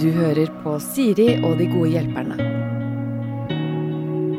[0.00, 2.36] Du hører på Siri og de gode hjelperne.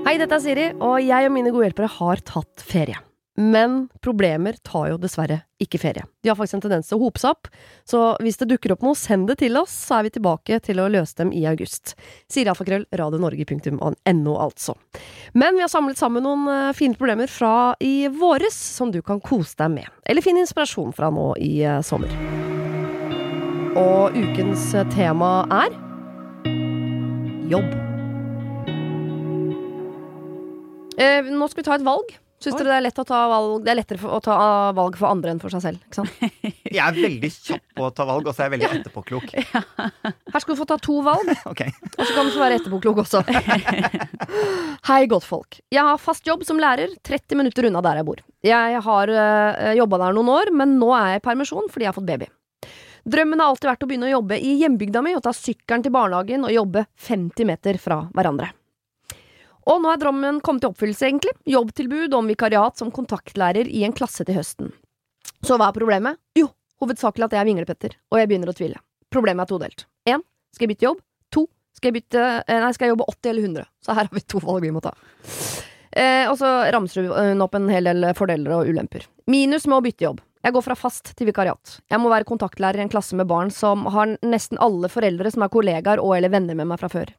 [0.05, 2.99] Hei, dette er Siri, og jeg og mine gode hjelpere har tatt ferie.
[3.35, 6.05] Men problemer tar jo dessverre ikke ferie.
[6.23, 7.49] De har faktisk en tendens til å hope seg opp,
[7.87, 10.79] så hvis det dukker opp noe, send det til oss, så er vi tilbake til
[10.79, 11.97] å løse dem i august.
[12.31, 14.77] Sier alfakrøll, radionorge.no, altså.
[15.35, 19.19] Men vi har samlet sammen noen eh, fine problemer fra i våres, som du kan
[19.23, 19.91] kose deg med.
[20.07, 22.11] Eller finne inspirasjon fra nå i eh, sommer.
[23.75, 25.75] Og ukens eh, tema er
[27.51, 27.73] jobb.
[30.95, 32.15] Eh, nå skal vi ta et valg.
[32.45, 34.35] Syns dere det er lett å ta valg Det er lettere å ta
[34.77, 35.81] valg for andre enn for seg selv?
[35.87, 36.35] Ikke sant?
[36.75, 39.33] Jeg er veldig kjapp på å ta valg, og så er jeg veldig etterpåklok.
[40.33, 41.71] Her skal du få ta to valg, okay.
[41.95, 43.21] og så kan du få være etterpåklok også.
[44.89, 45.61] Hei, godtfolk.
[45.71, 48.23] Jeg har fast jobb som lærer 30 minutter unna der jeg bor.
[48.45, 51.93] Jeg har uh, jobba der noen år, men nå er jeg i permisjon fordi jeg
[51.93, 52.29] har fått baby.
[53.05, 55.93] Drømmen har alltid vært å begynne å jobbe i hjembygda mi og ta sykkelen til
[55.95, 58.49] barnehagen og jobbe 50 meter fra hverandre.
[59.65, 61.33] Og nå er drømmen kommet til oppfyllelse, egentlig.
[61.49, 64.69] Jobbtilbud om vikariat som kontaktlærer i en klasse til høsten.
[65.45, 66.19] Så hva er problemet?
[66.37, 68.81] Jo, hovedsakelig at jeg er vinglepetter, og jeg begynner å tvile.
[69.13, 69.85] Problemet er todelt.
[70.09, 70.21] Én,
[70.53, 71.01] skal jeg bytte jobb?
[71.33, 73.71] To, skal jeg bytte eh, Nei, skal jeg jobbe 80 eller 100?
[73.85, 74.93] Så her har vi to valg vi må ta.
[75.95, 79.07] Eh, og så ramser hun opp en hel del fordeler og ulemper.
[79.31, 80.21] Minus med å bytte jobb.
[80.45, 81.79] Jeg går fra fast til vikariat.
[81.89, 85.41] Jeg må være kontaktlærer i en klasse med barn som har nesten alle foreldre som
[85.41, 87.09] er kollegaer og eller venner med meg fra før.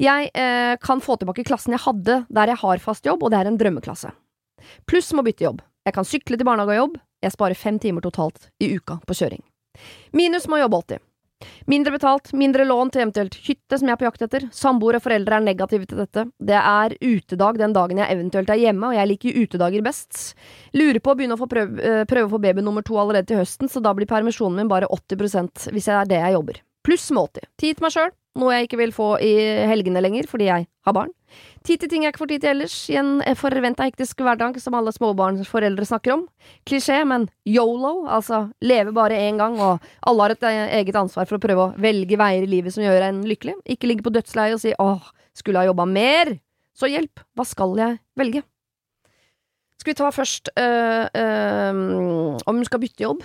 [0.00, 3.42] Jeg eh, kan få tilbake klassen jeg hadde der jeg har fast jobb, og det
[3.42, 4.14] er en drømmeklasse.
[4.88, 5.60] Pluss må bytte jobb.
[5.84, 6.98] Jeg kan sykle til barnehage og jobb.
[7.20, 9.42] Jeg sparer fem timer totalt i uka på kjøring.
[10.16, 11.06] Minus må jobbe 80.
[11.72, 14.46] Mindre betalt, mindre lån til eventuelt hytte som jeg er på jakt etter.
[14.52, 16.26] Samboer og foreldre er negative til dette.
[16.36, 20.34] Det er utedag den dagen jeg eventuelt er hjemme, og jeg liker utedager best.
[20.76, 23.40] Lurer på å begynne å prøve, eh, prøve å få baby nummer to allerede til
[23.40, 26.60] høsten, så da blir permisjonen min bare 80% hvis det er det jeg jobber.
[26.86, 27.44] Pluss 80.
[27.60, 29.32] Tid til meg sjøl, noe jeg ikke vil få i
[29.68, 31.10] helgene lenger fordi jeg har barn.
[31.66, 34.74] Tid til ting jeg ikke får tid til ellers, i en forventa hektisk hverdag som
[34.78, 36.22] alle småbarnsforeldre snakker om.
[36.68, 41.28] Klisjé, men yolo, altså leve bare én gang, og alle har et eh, eget ansvar
[41.28, 43.58] for å prøve å velge veier i livet som gjør en lykkelig.
[43.76, 46.32] Ikke ligge på dødsleiet og si åh, skulle ha jobba mer.
[46.76, 48.42] Så hjelp, hva skal jeg velge?
[49.80, 53.22] Skal vi ta først øh, øh, om hun skal bytte jobb?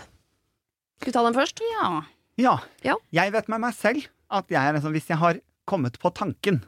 [1.00, 1.64] Skal vi ta den først?
[1.76, 1.90] Ja.
[2.42, 2.58] Ja.
[2.84, 2.96] Ja.
[3.16, 6.64] Jeg vet med meg selv at jeg liksom, Hvis jeg har kommet på tanken,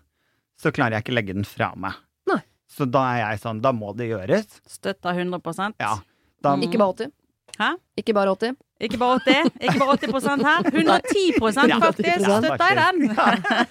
[0.58, 1.98] så klarer jeg ikke legge den fra meg.
[2.30, 2.40] Nei.
[2.72, 4.60] Så da er jeg sånn Da må det gjøres.
[4.68, 5.98] Støtta 100% Ja.
[6.46, 6.54] Da.
[6.62, 7.12] Ikke bare 80.
[7.58, 7.74] Hæ?
[7.98, 8.58] Ikke bare 80.
[8.78, 10.68] Ikke bare 80, ikke bare 80 her.
[10.78, 12.20] 110 Ja, faktisk!
[12.22, 13.00] Støtter jeg den!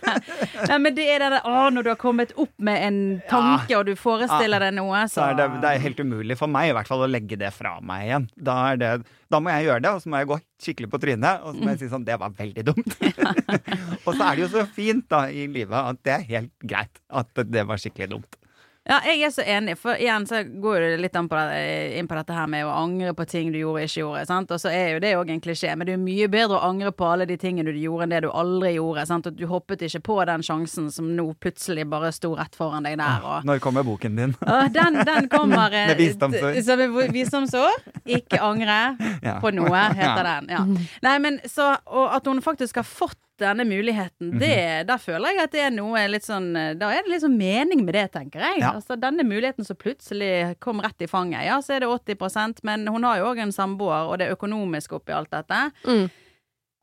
[0.71, 2.99] Nei, men det er det der Å, når du har kommet opp med en
[3.31, 6.51] tanke, og du forestiller deg noe, så så er det, det er helt umulig for
[6.51, 8.27] meg i hvert fall å legge det fra meg igjen.
[8.49, 8.91] Da, er det,
[9.31, 11.47] da må jeg gjøre det, og så må jeg gå skikkelig på trynet.
[11.47, 12.99] Og så må jeg si sånn Det var veldig dumt.
[14.07, 17.01] og så er det jo så fint da i livet at det er helt greit
[17.23, 18.41] at det var skikkelig dumt.
[18.87, 21.63] Ja, jeg er så enig, for igjen så går det litt på, det,
[21.99, 24.21] inn på dette her med å angre på ting du gjorde og ikke gjorde.
[24.29, 24.53] sant?
[24.55, 26.69] Og så er jo det òg en klisjé, men det er jo mye bedre å
[26.69, 29.07] angre på alle de tingene du gjorde, enn det du aldri gjorde.
[29.11, 29.27] sant?
[29.27, 32.95] At du hoppet ikke på den sjansen som nå plutselig bare sto rett foran deg
[33.03, 33.27] der.
[33.27, 33.43] og...
[33.51, 34.37] Når kommer boken din?
[34.77, 36.63] Den, den kommer eh, Med visdomsord.
[36.63, 37.91] Som visdomsord.
[38.07, 38.79] Ikke angre
[39.27, 39.41] Ja.
[39.43, 40.41] på noe, heter Ja.
[40.41, 40.51] den.
[40.55, 40.63] Ja.
[41.03, 44.39] Nei, men så Og at hun faktisk har fått denne muligheten, Mhm.
[44.39, 47.37] det, der føler jeg at det er noe litt sånn Da er det litt sånn
[47.37, 48.61] mening med det, tenker jeg.
[48.61, 48.73] Ja.
[48.73, 51.45] Altså Denne muligheten som plutselig kom rett i fanget.
[51.45, 54.37] Ja, så er det 80% men hun har jo òg en samboer, og det er
[54.37, 55.73] økonomisk oppi alt dette.
[55.85, 56.11] Mm.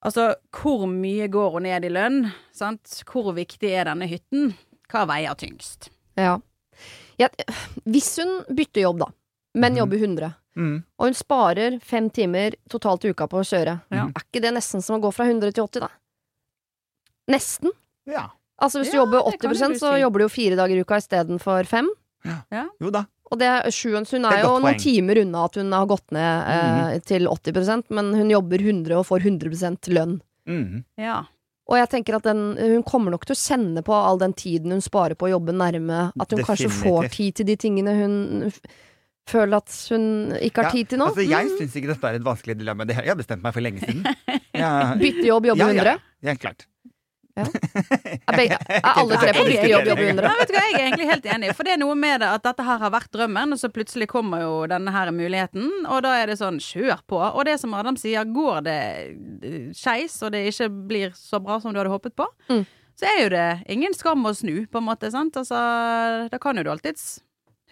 [0.05, 2.31] Altså, hvor mye går hun ned i lønn?
[2.51, 2.83] Sant?
[3.07, 4.53] Hvor viktig er denne hytten?
[4.91, 5.89] Hva veier tyngst?
[6.17, 6.39] Ja.
[7.17, 7.29] ja.
[7.87, 9.05] Hvis hun bytter jobb, da,
[9.55, 9.77] men Mhm.
[9.79, 10.83] jobber 100, Mm.
[10.99, 14.05] og hun sparer fem timer totalt i uka på å kjøre, Ja.
[14.05, 15.87] er ikke det nesten som å gå fra 100 til 80, da?
[17.31, 17.71] Nesten.
[18.09, 18.29] Ja.
[18.61, 20.97] Altså Hvis du Ja, jobber 80 du så jobber du jo fire dager i uka
[21.01, 21.89] istedenfor fem.
[22.79, 23.05] Jo da.
[23.31, 24.79] Og det er sju, hun er er jo noen poeng.
[24.79, 29.05] timer unna at hun har gått ned eh, til 80% men hun jobber 100 og
[29.07, 30.19] får 100% lønn.
[30.47, 30.83] Mm.
[31.01, 31.23] Ja.
[31.67, 34.71] Og jeg tenker at den, hun kommer nok til å kjenne på all den tiden
[34.75, 38.53] hun sparer på å jobbe nærme, at hun kanskje får tid til de tingene hun
[39.31, 41.07] føler at hun ikke har Ja, tid til nå.
[41.07, 41.57] Altså, jeg Mm.
[41.57, 42.85] syns ikke dette er et vanskelig dilemma.
[42.85, 44.03] Det har- Jeg har bestemt meg for lenge siden.
[44.53, 45.85] Jeg, Bytte jobb, jobbe ja, 100.
[45.85, 46.67] ja, ja, klart.
[48.37, 50.25] Begge, er alle tre på riktig jobb, jobbe 100?
[50.27, 52.29] Nei, vet du hva, Jeg er egentlig helt enig, for det er noe med det
[52.29, 56.03] at dette her har vært drømmen, og så plutselig kommer jo denne her muligheten, og
[56.05, 57.17] da er det sånn kjør på.
[57.31, 58.77] Og det som Adam sier, går det
[59.49, 62.63] eh, skeis, og det ikke blir så bra som du hadde håpet på, Mm.
[62.99, 65.09] så er jo det ingen skam å snu, på en måte.
[65.11, 65.33] sant?
[65.39, 65.57] Altså,
[66.29, 67.21] Da kan jo du alltids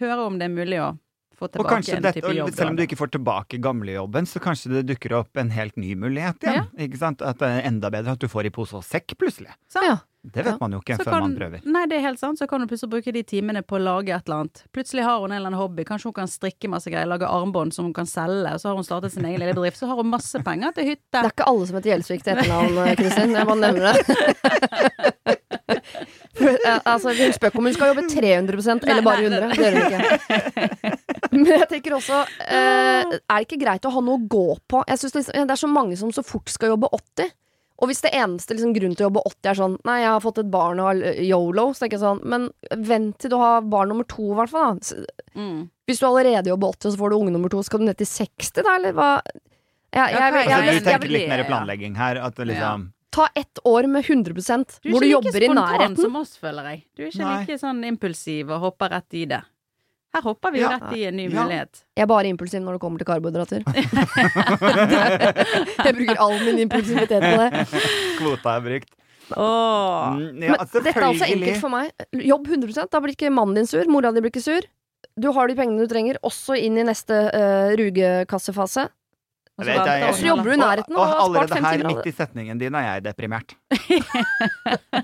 [0.02, 0.96] høre om det er mulig å
[1.42, 2.54] få tilbake kanskje en dette, type jobb.
[2.56, 5.96] selv om du ikke får tilbake gamlejobben, så kanskje det dukker opp en helt ny
[6.00, 6.70] mulighet igjen.
[6.88, 7.22] Ikke sant?
[7.26, 9.52] At det er enda bedre at du får i pose og sekk plutselig.
[9.82, 9.98] Ja.
[10.22, 10.58] Det vet Ja.
[10.62, 11.62] man jo ikke Så før kan- man prøver.
[11.66, 12.38] Nei, det er helt sant.
[12.38, 14.64] Så kan hun plutselig bruke de timene på å lage et eller annet.
[14.72, 15.84] Plutselig har hun en eller annen hobby.
[15.84, 18.54] Kanskje hun kan strikke masse greier, lage armbånd som hun kan selge.
[18.54, 19.80] Og så har hun startet sin egen lille bedrift.
[19.82, 21.10] Så har hun masse penger til hytte.
[21.10, 23.34] Det er ikke alle som heter Gjelsvik til etternavn, Kristin.
[23.34, 25.38] Jeg bare nevner det.
[26.42, 29.50] Eh, altså, hun spør ikke om hun skal jobbe 300% eller bare 100.
[29.52, 30.98] Det gjør hun ikke.
[31.36, 34.81] Men jeg tenker også eh, Er det ikke greit å ha noe å gå på?
[34.89, 37.31] Jeg synes liksom, Det er så mange som så fort skal jobbe 80.
[37.81, 40.24] Og hvis det eneste liksom, grunnen til å jobbe 80 er sånn Nei, jeg har
[40.24, 42.50] fått et barn og har eh, yolo, så tenker jeg sånn Men
[42.89, 44.81] vent til du har barn nummer to, i hvert fall.
[45.33, 45.69] Mm.
[45.89, 48.00] Hvis du allerede jobber 80, og så får du unge nummer to, skal du ned
[48.01, 49.12] til 60 da, eller hva?
[49.92, 52.19] Jeg, jeg, jeg, Altså, du tenker litt mer planlegging her.
[52.24, 55.50] At liksom ta ett år med 100 Du er hvor du ikke jobber like i
[55.50, 56.83] spontan som oss, føler jeg.
[56.95, 57.39] Du er ikke Nei.
[57.42, 59.42] like sånn impulsiv og hopper rett i det.
[60.12, 60.75] Her hopper vi jo Ja.
[60.78, 61.44] rett i en ny Ja.
[61.44, 61.84] mulighet.
[61.96, 63.62] Jeg er bare impulsiv når det kommer til karbohydrater.
[65.86, 67.50] jeg bruker all min impulsivitet på det.
[68.19, 68.90] Kvota er brukt.
[69.31, 70.12] Åh.
[70.18, 71.92] Mm, ja, Men dette er altså enkelt for meg.
[72.19, 74.62] Jobb 100% Da blir ikke mannen din sur, mora di blir ikke sur.
[75.19, 78.90] Du har de pengene du trenger, også inn i neste uh, rugekassefase.
[79.62, 79.74] Og så
[80.25, 81.86] jobber du i nærheten Og, og og har spart allerede fem her, timer.
[81.86, 83.50] av midt i setningen din, er jeg deprimert.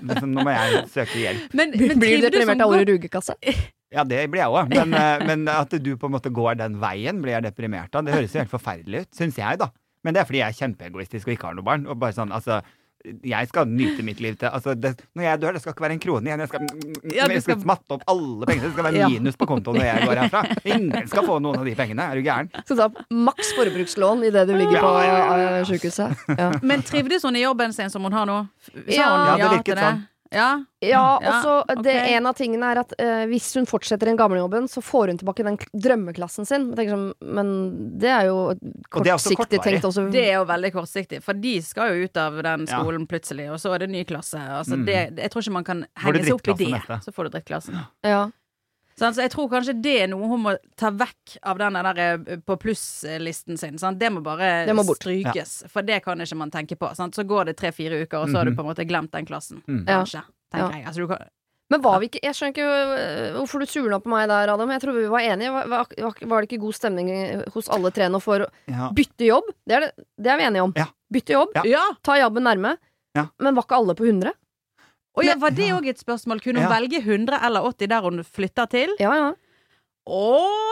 [0.08, 1.40] liksom, nå må jeg søke hjelp.
[1.54, 3.34] Men, men Blir du deprimert av ordet rugekasse?
[3.94, 4.68] Ja, det blir jeg òg.
[4.74, 8.04] Men, eh, men at du på en måte går den veien, blir jeg deprimert av.
[8.04, 9.70] Det høres jo helt forferdelig ut, syns jeg, da.
[10.04, 11.86] Men det er fordi jeg er kjempeegoistisk og ikke har noe barn.
[11.88, 12.60] Og bare sånn, altså
[13.24, 15.94] jeg skal nyte mitt liv til altså det, Når jeg dør, det skal ikke være
[15.94, 16.40] en krone igjen.
[16.42, 16.60] Jeg skal,
[17.14, 18.62] Ja, jeg skal skal- smatte opp alle pengene.
[18.66, 19.08] Det skal være Ja.
[19.08, 20.42] minus på kontoen når jeg går herfra.
[20.66, 22.02] Ingen skal få noen av de pengene.
[22.10, 22.50] Er du gæren?
[22.66, 25.56] Skal ta maks forbrukslån idet du ligger på Ja, ja, ja, ja.
[25.60, 26.16] eh, sykehuset.
[26.38, 26.50] Ja.
[26.62, 28.48] Men trivdes hun i jobben sin som hun har nå?
[28.66, 29.08] Sa Ja.
[29.08, 30.06] hun Ja, det til virket sånn.
[30.30, 30.64] Ja.
[30.80, 31.82] Ja, Ja, og så okay.
[31.82, 35.08] det En av tingene er at eh, hvis hun fortsetter den gamle jobben, så får
[35.08, 36.68] hun tilbake den drømmeklassen sin.
[36.76, 39.62] Som, sånn, men det er jo Og er kortsiktig kortvarig.
[39.80, 40.10] tenkt også.
[40.12, 42.78] Det er jo veldig kortsiktig, for de skal jo ut av den Ja.
[42.82, 44.38] skolen plutselig, og så er det ny klasse.
[44.38, 44.84] Altså, Mm.
[44.86, 46.58] det, jeg tror ikke man kan henge seg opp i det.
[46.68, 47.04] drittklasse?
[47.04, 47.86] Så får du drittklassen.
[48.04, 48.30] Ja.
[48.98, 52.36] Så jeg tror kanskje det er noe hun må ta vekk av den der eh,
[52.42, 53.78] på plusslisten sin.
[53.78, 53.98] Sant?
[54.00, 56.90] Det må bare Det må strykes, strykes, for det kan ikke man tenke på.
[56.98, 57.14] Sant?
[57.14, 59.62] Så går det tre-fire uker, og så har du på en måte glemt den klassen.
[59.68, 59.84] Mm.
[59.86, 60.76] Kanskje, tenker Ja.
[60.78, 60.86] jeg.
[60.86, 61.28] Altså, du kan,
[61.70, 64.70] Men var vi ikke Jeg skjønner ikke øh, hvorfor du surna på meg der, Adam.
[64.70, 65.52] Jeg tror vi var enige.
[65.52, 67.10] Var, var, det ikke god stemning
[67.54, 68.88] hos alle tre nå for å Ja.
[68.90, 69.44] bytte jobb?
[69.68, 70.72] Det er, det, det er vi enige om.
[70.74, 70.86] Ja.
[71.12, 71.62] Bytte jobb, Ja.
[71.64, 71.84] ja!
[72.02, 72.76] ta jobben nærme.
[73.14, 73.28] Ja.
[73.38, 74.32] Men var ikke alle på 100?
[75.18, 76.40] Og ja, var det òg et spørsmål?
[76.44, 76.74] Kunne hun Ja.
[76.78, 78.94] velge 100 eller 80 der hun flytter til?
[79.02, 79.28] Ja, ja.
[80.08, 80.18] Å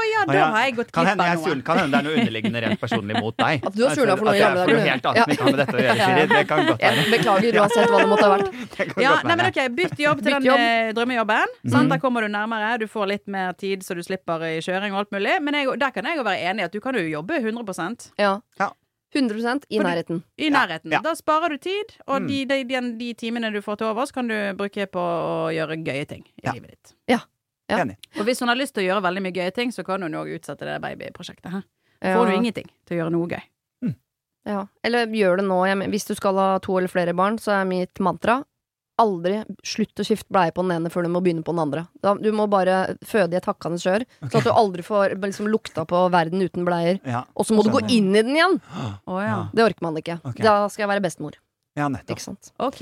[0.09, 1.63] ja, da har jeg gått Kan glipp av noe.
[1.63, 3.67] kan hende det er noe underliggende rent personlig mot deg.
[3.69, 4.79] At du har skjula for noe i gamle dager.
[4.87, 5.25] helt annet Ja.
[5.29, 6.23] ikke har med dette å gjøre, Siri.
[6.31, 7.05] Det kan godt være.
[7.13, 8.49] beklager uansett hva det måtte ha vært.
[9.05, 10.59] Ja, nei, men ok, Bytt jobb til Bytt den jobb.
[10.59, 11.53] eh, drømmejobben.
[11.69, 11.89] Sant?
[11.93, 15.05] Der kommer du nærmere, du får litt mer tid, så du slipper i kjøring og
[15.05, 15.37] alt mulig.
[15.43, 18.13] Men jeg, der kan jeg jo være enig i at du kan jo jobbe 100%
[18.19, 18.41] Ja.
[18.59, 18.71] Ja.
[19.15, 20.23] 100% i nærheten.
[20.39, 20.91] i nærheten.
[20.93, 21.01] ja.
[21.01, 22.27] Da sparer du tid, og Mm.
[22.29, 25.79] de, de, de, de timene du får til overs, kan du bruke på å gjøre
[25.85, 26.53] gøye ting i Ja.
[26.53, 26.95] livet ditt.
[27.09, 27.19] Ja.
[27.69, 27.97] Enig.
[28.19, 30.13] Og hvis hun har lyst til å gjøre veldig mye gøye ting, så kan hun
[30.13, 31.51] òg utsette det babyprosjektet.
[32.03, 32.15] Ja.
[32.15, 33.43] Får du ingenting til å gjøre noe gøy.
[34.47, 34.67] Ja.
[34.85, 35.89] Eller gjør det nå.
[35.91, 38.45] Hvis du skal ha to eller flere barn, så er mitt mantra
[39.01, 41.87] aldri slutt å skifte bleie på den ene før du må begynne på den andre.
[42.05, 45.51] Da, du må bare føde i et hakkende skjør, så at du aldri får liksom,
[45.53, 47.01] lukta på verden uten bleier.
[47.07, 47.27] Ja.
[47.37, 48.61] Og så må du gå inn i den igjen!
[49.05, 49.47] Oh, ja.
[49.53, 50.21] Det orker man ikke.
[50.23, 50.45] Okay.
[50.47, 51.37] Da skal jeg være bestemor.
[51.77, 52.17] Ja, nettopp.
[52.17, 52.51] Ikke sant?
[52.63, 52.79] OK.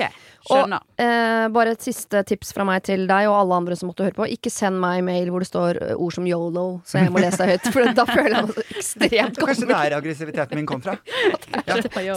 [0.47, 0.85] Skjønner.
[1.03, 4.15] Eh, bare et siste tips fra meg til deg og alle andre som måtte høre
[4.15, 4.29] på.
[4.31, 7.41] Ikke send meg mail hvor det står eh, ord som yolo, så jeg må lese
[7.43, 7.69] deg høyt.
[7.75, 10.97] For da føler jeg meg så ekstremt Kanskje det er aggressiviteten min kom fra.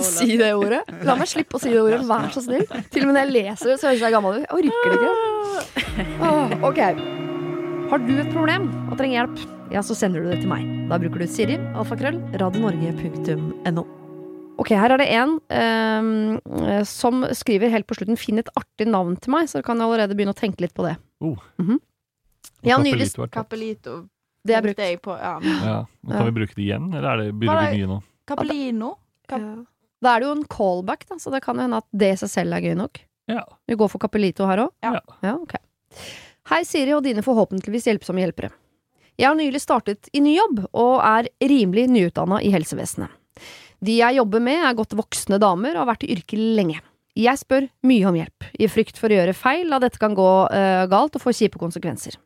[0.08, 0.84] Si det ordet.
[1.08, 2.66] La meg slippe å si det ordet, vær så snill.
[2.94, 4.46] Til og med når jeg leser det, så høres jeg gammel ut.
[4.46, 6.08] Jeg orker det ikke.
[6.28, 6.82] Åh, ok.
[7.92, 10.68] Har du et problem og trenger hjelp, ja, så sender du det til meg.
[10.92, 13.88] Da bruker du Siri, alfakrøll, radionorge.no.
[14.58, 19.16] Ok, her er det en um, som skriver helt på slutten 'finn et artig navn
[19.22, 20.98] til meg', så kan jeg allerede begynne å tenke litt på det.
[21.22, 21.38] Oh.
[21.60, 21.80] Mm -hmm.
[22.66, 23.12] Ja, nylig.
[23.32, 24.08] Capellito.
[24.44, 25.02] Det er brukt.
[25.02, 25.12] på.
[25.12, 25.40] Ja.
[25.44, 25.86] Ja.
[26.08, 28.02] Kan vi bruke det igjen, eller er det, begynner det å bli mye nå?
[28.28, 28.96] Capellino.
[29.28, 29.56] Cap Ja.
[30.02, 32.18] Da er det jo en callback, da, så det kan jo hende at det i
[32.22, 33.00] seg selv er gøy nok.
[33.28, 33.44] Ja.
[33.68, 34.72] Vi går for Capellito her òg?
[34.86, 35.00] Ja.
[35.24, 35.34] ja.
[35.36, 35.56] ok.
[36.52, 38.52] Hei, Siri og dine forhåpentligvis hjelpsomme hjelpere.
[39.18, 43.10] Jeg har nylig startet i ny jobb, og er rimelig nyutdanna i helsevesenet.
[43.84, 46.80] De jeg jobber med, er godt voksne damer og har vært i yrket lenge.
[47.18, 50.32] Jeg spør mye om hjelp, i frykt for å gjøre feil, da dette kan gå
[50.54, 52.18] uh, galt og få kjipe konsekvenser.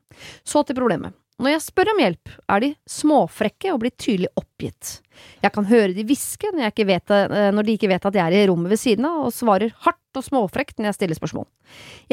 [0.44, 1.16] Så til problemet.
[1.42, 5.00] Når jeg spør om hjelp, er de småfrekke og blir tydelig oppgitt.
[5.42, 8.50] Jeg kan høre de hviske når, eh, når de ikke vet at jeg er i
[8.50, 11.48] rommet ved siden av, og svarer hardt og småfrekt når jeg stiller spørsmål.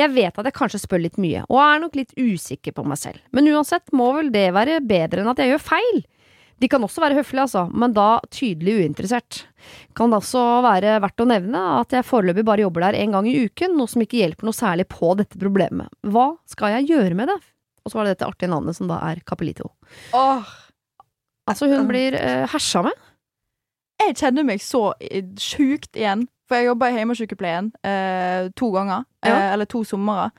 [0.01, 3.01] Jeg vet at jeg kanskje spør litt mye, og er nok litt usikker på meg
[3.01, 6.01] selv, men uansett må vel det være bedre enn at jeg gjør feil.
[6.59, 9.45] De kan også være høflige, altså, men da tydelig uinteressert.
[9.95, 13.29] Kan det også være verdt å nevne at jeg foreløpig bare jobber der en gang
[13.31, 15.87] i uken, noe som ikke hjelper noe særlig på dette problemet.
[16.03, 17.39] Hva skal jeg gjøre med det?
[17.85, 19.71] Og så var det dette artige navnet som da er Capelito.
[20.17, 20.55] Åh,
[21.49, 22.93] Altså, hun blir eh, hersa med.
[24.03, 26.27] jeg kjenner meg så eh, sjukt igjen.
[26.49, 29.07] For jeg jobba i hjemmesykepleien eh, to ganger.
[29.25, 29.33] Ja.
[29.33, 30.31] Eh, eller to somre.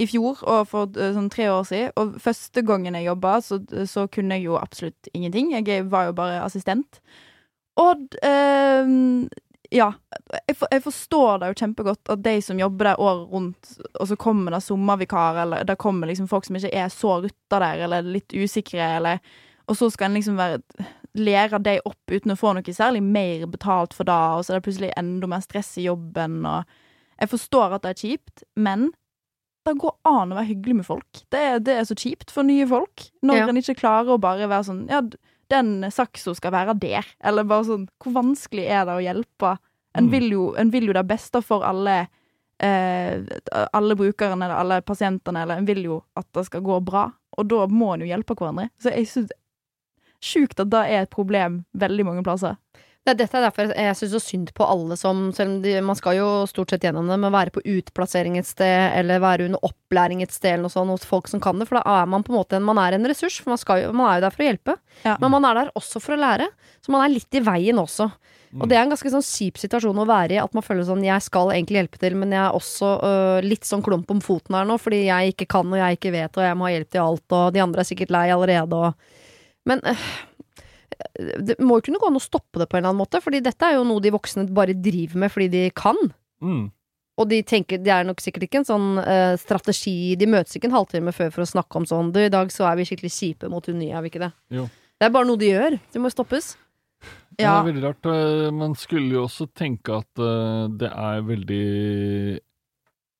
[0.00, 1.94] I fjor og for eh, sånn tre år siden.
[2.00, 5.52] Og første gangen jeg jobba, så, så kunne jeg jo absolutt ingenting.
[5.56, 7.02] Jeg var jo bare assistent.
[7.80, 8.92] Og eh,
[9.72, 9.90] ja.
[10.46, 13.70] Jeg, for, jeg forstår det jo kjempegodt at de som jobber der året rundt,
[14.00, 17.60] og så kommer det sommervikar, eller det kommer liksom folk som ikke er så rutta
[17.62, 19.22] der, eller litt usikre, eller
[19.70, 20.58] Og så skal en liksom være
[21.14, 24.58] lære de opp uten å få noe særlig mer betalt for det, og så er
[24.58, 26.64] det plutselig enda mer stress i jobben, og
[27.20, 28.90] Jeg forstår at det er kjipt, men
[29.64, 31.20] det går an å være hyggelig med folk.
[31.30, 33.48] Det er, det er så kjipt for nye folk, når Ja.
[33.48, 35.00] en ikke klarer å bare være sånn Ja,
[35.50, 37.04] den saksa skal være der.
[37.22, 39.58] Eller bare sånn Hvor vanskelig er det å hjelpe?
[39.94, 40.10] En Mm.
[40.10, 42.08] vil jo, en vil jo det beste for alle
[42.60, 43.20] eh,
[43.74, 47.12] alle brukerne eller alle pasientene, eller en vil jo at det skal gå bra.
[47.36, 48.70] Og da må en jo hjelpe hverandre.
[48.80, 49.30] Så jeg syns
[50.22, 52.56] Sjukt at det er et problem veldig mange plasser.
[53.02, 55.98] Det, dette er derfor jeg syns så synd på alle som Selv om de, man
[55.98, 59.64] skal jo stort sett gjennom det, men være på utplassering et sted, eller være under
[59.66, 61.66] opplæring et sted, eller noe sånt, hos folk som kan det.
[61.70, 64.06] For da er man på en måte man er en ressurs, for man, skal man
[64.06, 64.76] er jo der for å hjelpe.
[65.02, 65.16] Ja.
[65.18, 66.46] Men man er der også for å lære,
[66.84, 68.12] så man er litt i veien også.
[68.60, 71.04] Og det er en ganske sånn kjip situasjon å være i, at man føler sånn
[71.06, 74.58] jeg skal egentlig hjelpe til, men jeg er også øh, litt sånn klump om foten
[74.58, 76.90] her nå, fordi jeg ikke kan og jeg ikke vet, og jeg må ha hjelp
[76.92, 79.20] til alt, og de andre er sikkert lei allerede, og
[79.64, 80.06] Men øh,
[81.48, 83.40] det må jo kunne gå an å stoppe det på en eller annen måte, fordi
[83.44, 85.98] dette er jo noe de voksne bare driver med fordi de kan.
[86.42, 86.70] Mm.
[87.20, 90.70] Og de tenker, det er nok sikkert ikke en sånn uh, strategi De møtes ikke
[90.70, 93.10] en halvtime før for å snakke om sånn Du, i dag så er vi skikkelig
[93.12, 94.30] kjipe mot hun nye, er vi ikke det?
[94.56, 94.64] Jo.
[94.96, 95.76] Det er bare noe de gjør.
[95.92, 96.54] Det må stoppes.
[97.36, 98.08] Det er veldig rart.
[98.08, 101.62] eh, Man skulle jo også tenke at uh, det er veldig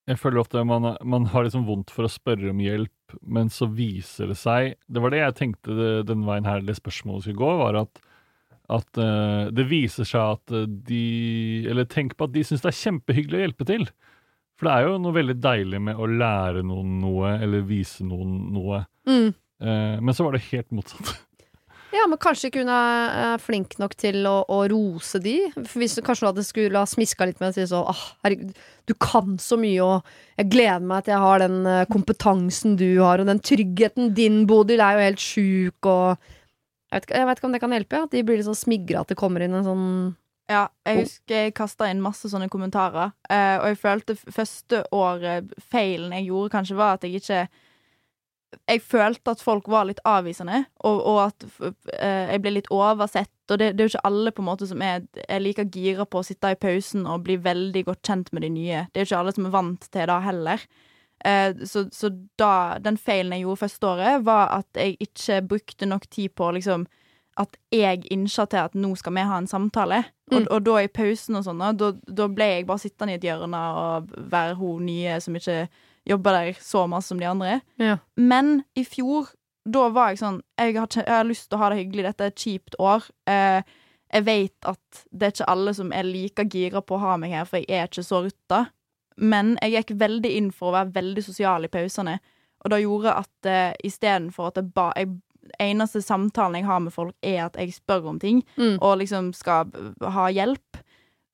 [0.09, 3.69] Jeg føler ofte man, man har liksom vondt for å spørre om hjelp, men så
[3.71, 7.43] viser det seg Det var det jeg tenkte det- den veien her det spørsmålet skulle
[7.43, 8.03] gå, var at
[8.73, 12.71] at uh, det viser seg at eh, de Eller tenk på at de syns det
[12.71, 13.85] er kjempehyggelig å hjelpe til.
[14.57, 18.37] For det er jo noe veldig deilig med å lære noen noe, eller vise noen
[18.55, 18.85] noe.
[19.11, 19.35] Mm.
[19.61, 21.11] Uh, men så var det helt motsatt.
[21.93, 25.37] Ja, men kanskje ikke hun er flink nok til å, å rose de.
[25.59, 28.55] For hvis Kanskje hun hadde skulle ha smiska litt med og si sånn ah, herregud,
[28.89, 32.89] du kan så mye, og jeg gleder meg til jeg har den eh, kompetansen du
[33.03, 36.17] har, og den tryggheten din, Bodil, er jo helt sjuk, og
[36.89, 39.03] jeg vet, jeg vet ikke om det kan hjelpe, at de blir litt sånn smigra
[39.05, 39.87] at det kommer inn en sånn
[40.51, 45.53] Ja, jeg husker jeg kasta inn masse sånne kommentarer, eh, og jeg følte første året
[45.73, 47.45] feilen jeg gjorde, kanskje var at jeg ikke
[48.69, 51.45] Jeg følte at folk var litt avvisende, og, og at
[51.99, 53.31] eh, jeg ble litt oversett.
[53.51, 56.05] Og det, det er jo ikke alle på en måte som er, er like gira
[56.09, 58.87] på å sitte i pausen og bli veldig godt kjent med de nye.
[58.93, 60.65] Det er jo ikke alle som er vant til det heller.
[61.25, 65.87] Eh, så så da, den feilen jeg gjorde første året, var at jeg ikke brukte
[65.89, 66.87] nok tid på liksom
[67.41, 70.03] at jeg innsa til at nå skal vi ha en samtale.
[70.33, 70.47] Og, Mm.
[70.51, 73.57] og da i pausen og sånn, da- da ble jeg bare sittende i et hjørne
[73.77, 75.69] og være hun nye som ikke
[76.09, 77.61] jobber der så masse som de andre.
[77.79, 77.99] Ja.
[78.17, 79.29] Men i fjor,
[79.65, 82.25] da var jeg sånn Jeg har, jeg har lyst til å ha det hyggelig, dette
[82.27, 83.05] er et kjipt år.
[83.31, 83.63] Eh,
[84.13, 87.31] jeg vet at det er ikke alle som er like gira på å ha meg
[87.33, 88.65] her, for jeg er ikke så rutta.
[89.17, 92.19] Men jeg gikk veldig inn for å være veldig sosial i pausene,
[92.65, 95.09] og det gjorde at eh, istedenfor at jeg ba, jeg,
[95.59, 98.79] eneste samtalen jeg har med folk, er at jeg spør om ting, Mm.
[98.81, 99.71] og liksom skal
[100.03, 100.79] ha hjelp,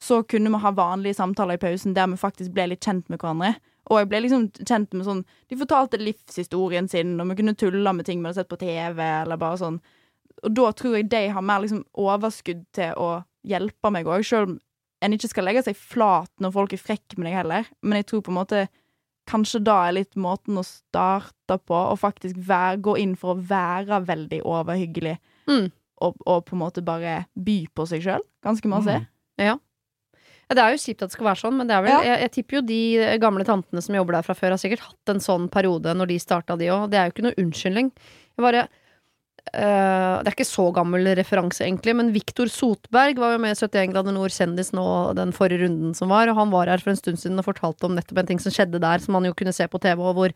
[0.01, 3.19] så kunne vi ha vanlige samtaler i pausen der vi faktisk ble litt kjent med
[3.19, 3.57] hverandre.
[3.89, 7.93] Og jeg ble liksom kjent med sånn De fortalte livshistorien sin, og vi kunne tulle
[7.97, 9.79] med ting vi hadde sett på TV, eller bare sånn.
[10.45, 14.51] Og da tror jeg de har mer liksom overskudd til å hjelpe meg òg, sjøl
[14.51, 14.59] om
[15.05, 17.69] en ikke skal legge seg flat når folk er frekke med deg heller.
[17.83, 18.63] Men jeg tror på en måte
[19.29, 23.43] kanskje da er litt måten å starte på, og faktisk være, gå inn for å
[23.51, 25.17] være veldig overhyggelig.
[25.51, 25.69] Mm.
[26.05, 28.25] Og, og på en måte bare by på seg sjøl.
[28.47, 29.01] Ganske masse.
[29.03, 29.09] Mm.
[29.39, 29.57] Ja,
[30.57, 32.03] det er jo kjipt at det skal være sånn, men det er vel, Ja.
[32.07, 32.81] jeg, jeg tipper jo de
[33.21, 36.19] gamle tantene som jobber der fra før, har sikkert hatt en sånn periode når de
[36.23, 36.87] starta, de òg.
[36.91, 37.91] Det er jo ikke noe unnskyldning.
[37.93, 38.63] Jeg bare
[39.55, 43.59] øh, Det er ikke så gammel referanse, egentlig, men Viktor Sotberg var jo med i
[43.61, 44.87] 71 grader nord kjendis nå
[45.17, 47.85] den forrige runden som var, og han var her for en stund siden og fortalte
[47.89, 50.15] om nettopp en ting som skjedde der, som man jo kunne se på TV, og
[50.17, 50.35] hvor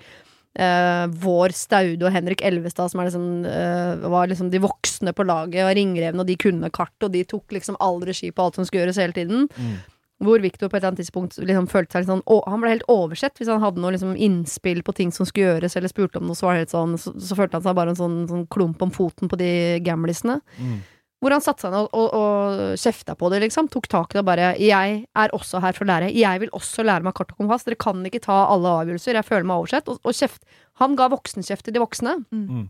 [0.52, 5.24] Uh, vår Staude og Henrik Elvestad, som er liksom, uh, var liksom de voksne på
[5.24, 8.58] laget, og ringrevene, og de kunne kart, og de tok liksom all regi på alt
[8.58, 9.46] som skulle gjøres hele tiden.
[9.56, 9.78] Mm.
[10.22, 12.74] Hvor Victor på et eller annet tidspunkt liksom følte seg litt sånn å, Han ble
[12.76, 16.20] helt oversett hvis han hadde noe liksom innspill på ting som skulle gjøres, eller spurte
[16.20, 18.18] om noe, så var det helt sånn Så, så følte han seg bare en sånn,
[18.30, 19.52] sånn klump om foten på de
[19.84, 20.40] gamlisene.
[20.58, 20.80] Mm.
[21.22, 23.68] Hvor han satte seg ned og, og, og kjefta på det, liksom.
[23.70, 26.10] Tok tak i det og bare 'Jeg er også her for å lære.
[26.10, 27.62] Jeg vil også lære meg kart og kompass.
[27.62, 29.14] Dere kan ikke ta alle avgjørelser.
[29.14, 30.42] Jeg føler meg oversett.' Og, og kjeft.
[30.82, 32.16] Han ga voksenkjeft til de voksne.
[32.34, 32.66] Mm.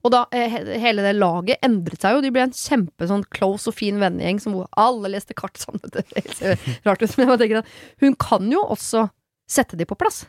[0.00, 2.22] Og da eh, hele det laget endret seg jo.
[2.24, 5.82] De ble en kjempe sånn close og fin vennegjeng som alle leste kart sammen.
[5.92, 9.08] Det ser rart ut, men jeg tenker at hun kan jo også
[9.50, 10.24] sette de på plass.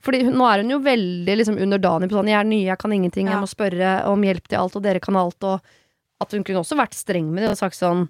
[0.00, 2.78] Fordi hun, nå er hun jo veldig liksom underdanig på sånn 'jeg er ny, jeg
[2.80, 5.60] kan ingenting, jeg må spørre om hjelp til alt, og dere kan alt', og
[6.20, 8.08] at hun kunne også vært streng med det og sagt sånn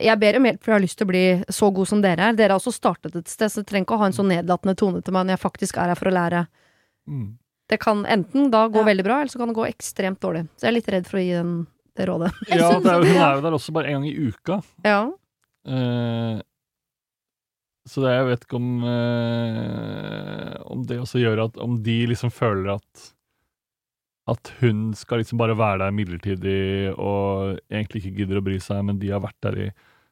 [0.00, 2.30] 'jeg ber om hjelp, for jeg har lyst til å bli så god som dere
[2.30, 2.36] er'.
[2.36, 4.76] Dere har også startet et sted, så dere trenger ikke å ha en så nedlatende
[4.76, 6.46] tone til meg når jeg faktisk er her for å lære.
[7.08, 7.36] Mm.
[7.68, 8.86] Det kan enten da gå Ja.
[8.88, 10.46] veldig bra, eller så kan det gå ekstremt dårlig.
[10.56, 12.32] Så jeg er litt redd for å gi den, det rådet.
[12.48, 14.62] Ja, det er, hun er jo der også bare en gang i uka.
[14.86, 15.00] Ja.
[15.68, 16.40] Uh,
[17.88, 22.30] så det, jeg vet ikke om uh, Om det også gjør at Om de liksom
[22.32, 23.02] føler at
[24.32, 28.80] At hun skal liksom bare være der midlertidig og egentlig ikke gidder å bry seg,
[28.84, 29.68] men de har vært der i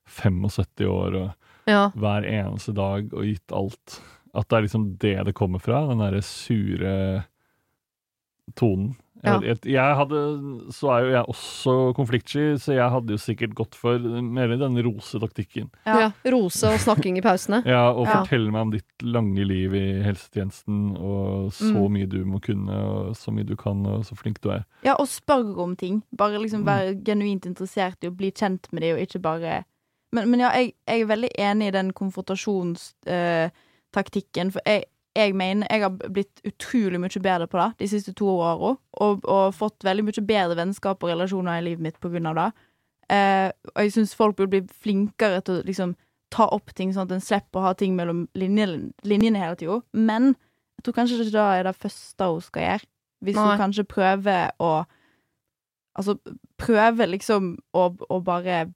[0.08, 1.88] 75 år og ja.
[1.96, 3.98] hver eneste dag og gitt alt.
[4.32, 6.94] At det er liksom det det kommer fra, den derre sure
[8.54, 8.94] tonen.
[9.24, 9.40] Ja.
[9.42, 10.18] Jeg, jeg, hadde,
[10.70, 14.76] så er jo jeg også konfliktsky, så jeg hadde jo sikkert gått for mer den
[14.84, 15.70] rosetaktikken.
[15.86, 15.96] Ja.
[15.98, 16.10] Ja.
[16.30, 17.62] Rose og snakking i pausene.
[17.66, 18.20] Ja, og Ja.
[18.22, 21.92] fortelle meg om ditt lange liv i helsetjenesten, og så Mm.
[21.96, 24.64] mye du må kunne, og så mye du kan, og så flink du er.
[24.84, 26.02] Ja, og spør om ting.
[26.14, 26.66] Bare liksom Mm.
[26.66, 29.64] være genuint interessert i å bli kjent med dem, og ikke bare
[30.12, 34.84] Men, men ja, jeg, jeg er veldig enig i den konfrontasjonstaktikken, for jeg,
[35.16, 39.24] jeg mener jeg har blitt utrolig mye bedre på det de siste to åra, og,
[39.24, 42.48] og fått veldig mye bedre vennskap og relasjoner i livet mitt på grunn av det.
[43.16, 45.94] Eh, og jeg syns folk burde bli flinkere til å liksom
[46.34, 49.80] ta opp ting, sånn at en slipper å ha ting mellom linjene, linjene hele tida.
[49.94, 50.34] Men
[50.76, 52.90] jeg tror kanskje ikke det er det første hun skal gjøre.
[53.24, 53.44] Hvis Nei.
[53.48, 54.76] hun kanskje prøver å
[55.96, 56.18] Altså
[56.60, 58.66] prøver liksom å, å bare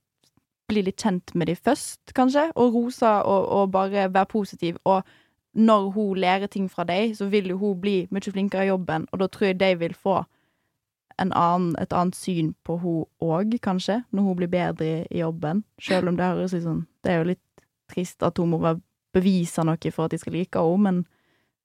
[0.71, 4.79] bli litt kjent med de først, kanskje, og rose og, og bare være positiv.
[4.89, 5.05] Og
[5.55, 9.07] når hun lærer ting fra deg, så vil jo hun bli mye flinkere i jobben,
[9.11, 10.21] og da tror jeg de vil få
[11.19, 15.63] en annen, et annet syn på hun òg, kanskje, når hun blir bedre i, jobben.
[15.81, 18.61] Selv om det høres litt sånn Det er jo litt trist at hun må
[19.13, 21.05] bevise noe for at de skal like henne, men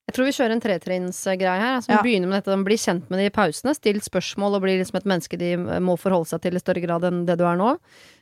[0.09, 1.77] Jeg tror vi kjører en tretrinnsgreie her.
[1.81, 2.03] Altså, vi Ja.
[2.03, 3.75] begynner med dette, Bli kjent med de i pausene.
[3.75, 7.03] Still spørsmål og bli liksom et menneske de må forholde seg til i større grad
[7.03, 7.77] enn det du er nå.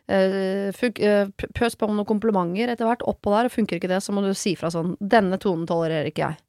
[0.04, 4.02] Eh, eh, pøs på med noen komplimenter etter hvert oppå der, og funker ikke det,
[4.04, 6.42] så må du si fra sånn 'Denne tonen tolererer ikke jeg'.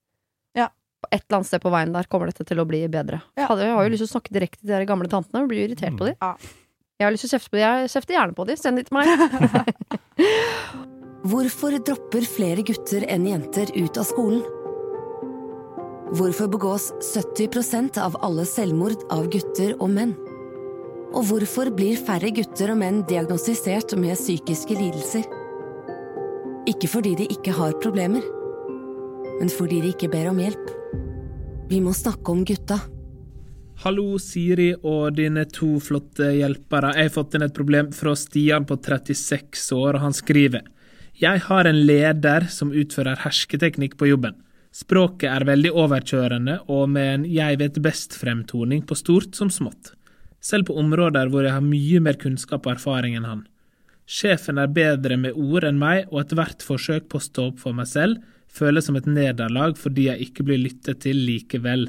[0.59, 0.67] Ja.
[1.11, 3.21] Et eller annet sted på veien der kommer dette til å bli bedre.
[3.37, 3.47] Ja.
[3.55, 5.95] Jeg har jo lyst til å snakke direkte til de gamle tantene, og blir irritert
[5.97, 6.17] på de.
[6.19, 6.35] Ja.
[6.99, 8.55] Jeg har lyst til å kjefte på de, jeg kjefter gjerne på de.
[8.55, 9.07] Send de til meg.
[11.25, 14.43] Hvorfor dropper flere gutter enn jenter ut av skolen?
[16.15, 20.13] Hvorfor begås 70% av alle selvmord av gutter og menn?
[21.15, 25.23] Og hvorfor blir færre gutter og menn diagnostisert med psykiske lidelser?
[26.67, 28.25] Ikke fordi de ikke har problemer,
[29.39, 30.73] men fordi de ikke ber om hjelp.
[31.71, 32.81] Vi må snakke om gutta.
[33.85, 36.93] Hallo, Siri og dine to flotte hjelpere.
[36.99, 40.67] Jeg har fått inn et problem fra Stian på 36 år, og han skriver
[41.15, 44.35] Jeg har en leder som utfører hersketeknikk på jobben.
[44.75, 49.95] Språket er veldig overkjørende og med en jeg vet best-fremtoning på stort som smått.
[50.45, 53.43] Selv på områder hvor jeg har mye mer kunnskap og erfaring enn han.
[54.05, 57.73] Sjefen er bedre med ord enn meg, og ethvert forsøk på å stå opp for
[57.73, 58.21] meg selv
[58.55, 61.87] føles som et nederlag fordi jeg ikke blir lyttet til likevel.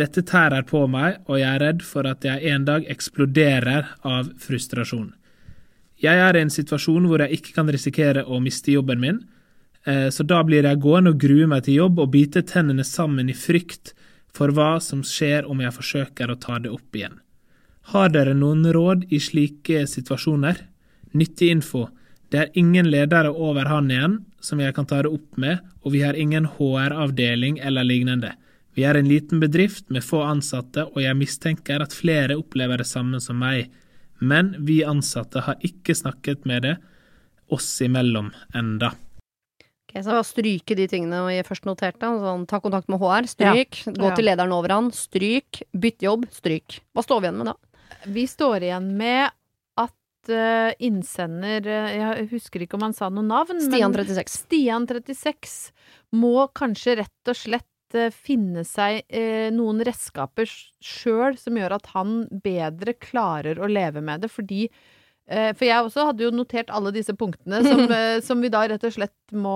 [0.00, 4.30] Dette tærer på meg, og jeg er redd for at jeg en dag eksploderer av
[4.40, 5.12] frustrasjon.
[6.02, 9.20] Jeg er i en situasjon hvor jeg ikke kan risikere å miste jobben min,
[9.86, 13.30] eh, så da blir jeg gående og grue meg til jobb og bite tennene sammen
[13.30, 13.92] i frykt
[14.32, 17.20] for hva som skjer om jeg forsøker å ta det opp igjen.
[17.90, 20.60] Har dere noen råd i slike situasjoner?
[21.18, 21.88] Nyttig info.
[22.32, 25.92] Det er ingen ledere over han igjen som jeg kan ta det opp med, og
[25.92, 28.32] vi har ingen HR-avdeling eller lignende.
[28.74, 32.88] Vi er en liten bedrift med få ansatte, og jeg mistenker at flere opplever det
[32.88, 33.68] samme som meg.
[34.22, 36.76] Men vi ansatte har ikke snakket med det
[37.52, 38.94] oss imellom enda.
[39.84, 42.08] Ok, så bare stryke de tingene vi først noterte.
[42.22, 43.82] Sånn, ta kontakt med HR, stryk.
[43.92, 44.14] Gå Ja.
[44.16, 45.60] til lederen over han, stryk.
[45.76, 46.80] Bytt jobb, stryk.
[46.96, 47.56] Hva står vi igjen med da?
[48.04, 49.30] Vi står igjen med
[49.80, 53.60] at uh, innsender eh, Jeg husker ikke om han sa noe navn.
[53.62, 54.38] Stian36.
[54.46, 55.58] Stian 36
[56.18, 60.48] må kanskje rett og slett eh, finne seg eh, noen redskaper
[60.82, 64.66] sjøl som gjør at han bedre klarer å leve med det, fordi
[65.30, 68.82] For jeg også hadde jo notert alle disse punktene som, eh, som vi da rett
[68.84, 69.54] og slett må,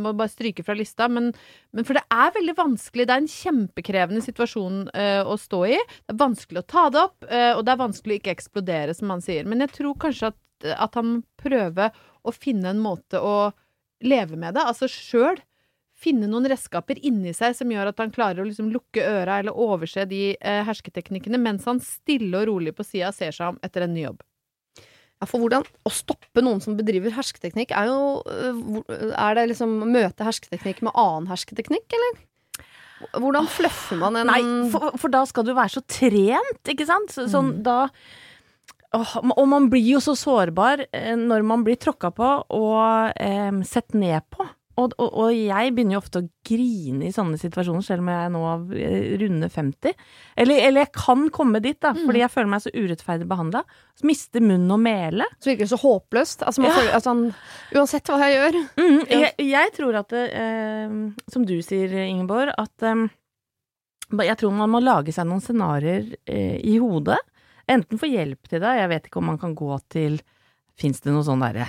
[0.00, 1.06] må bare stryke fra lista.
[1.12, 1.30] Men,
[1.76, 3.06] men for det er veldig vanskelig.
[3.06, 5.76] Det er en kjempekrevende situasjon uh, å stå i.
[5.78, 8.96] Det er vanskelig å ta det opp, uh, og det er vanskelig å ikke eksplodere,
[8.96, 9.46] som han sier.
[9.48, 10.40] Men jeg tror kanskje at,
[10.74, 11.94] at han prøver
[12.26, 13.52] å finne en måte å
[14.00, 15.38] leve med det, altså sjøl.
[16.00, 19.52] Finne noen redskaper inni seg som gjør at han klarer å liksom lukke øra eller
[19.52, 23.84] overse de eh, hersketeknikkene, mens han stille og rolig på sida ser seg om etter
[23.84, 24.22] en ny jobb.
[25.20, 29.76] Ja, for hvordan Å stoppe noen som bedriver hersketeknikk, er jo øh, Er det liksom
[29.92, 32.18] møte hersketeknikk med annen hersketeknikk, eller?
[33.16, 34.40] Hvordan fluffer man en Nei,
[34.72, 37.12] for, for da skal du være så trent, ikke sant?
[37.14, 37.86] Så, sånn da
[38.90, 43.60] Åh, og man blir jo så sårbar eh, når man blir tråkka på og eh,
[43.62, 44.42] sett ned på.
[44.78, 48.30] Og, og, og jeg begynner jo ofte å grine i sånne situasjoner, selv om jeg
[48.32, 49.96] nå er runder 50.
[50.40, 53.64] Eller, eller jeg kan komme dit, da, fordi jeg føler meg så urettferdig behandla.
[54.08, 55.26] Mister munn og mele.
[55.42, 56.46] Så virker det så håpløst.
[56.46, 56.76] Altså, man Ja.
[56.78, 57.16] føler, altså,
[57.76, 58.60] uansett hva jeg gjør.
[58.78, 60.94] Mm, jeg, jeg tror at det, eh,
[61.34, 63.04] Som du sier, Ingeborg, at eh,
[64.22, 67.18] Jeg tror man må lage seg noen scenarioer eh, i hodet.
[67.70, 70.16] Enten få hjelp til det, jeg vet ikke om man kan gå til
[70.80, 71.68] Fins det noe sånn derre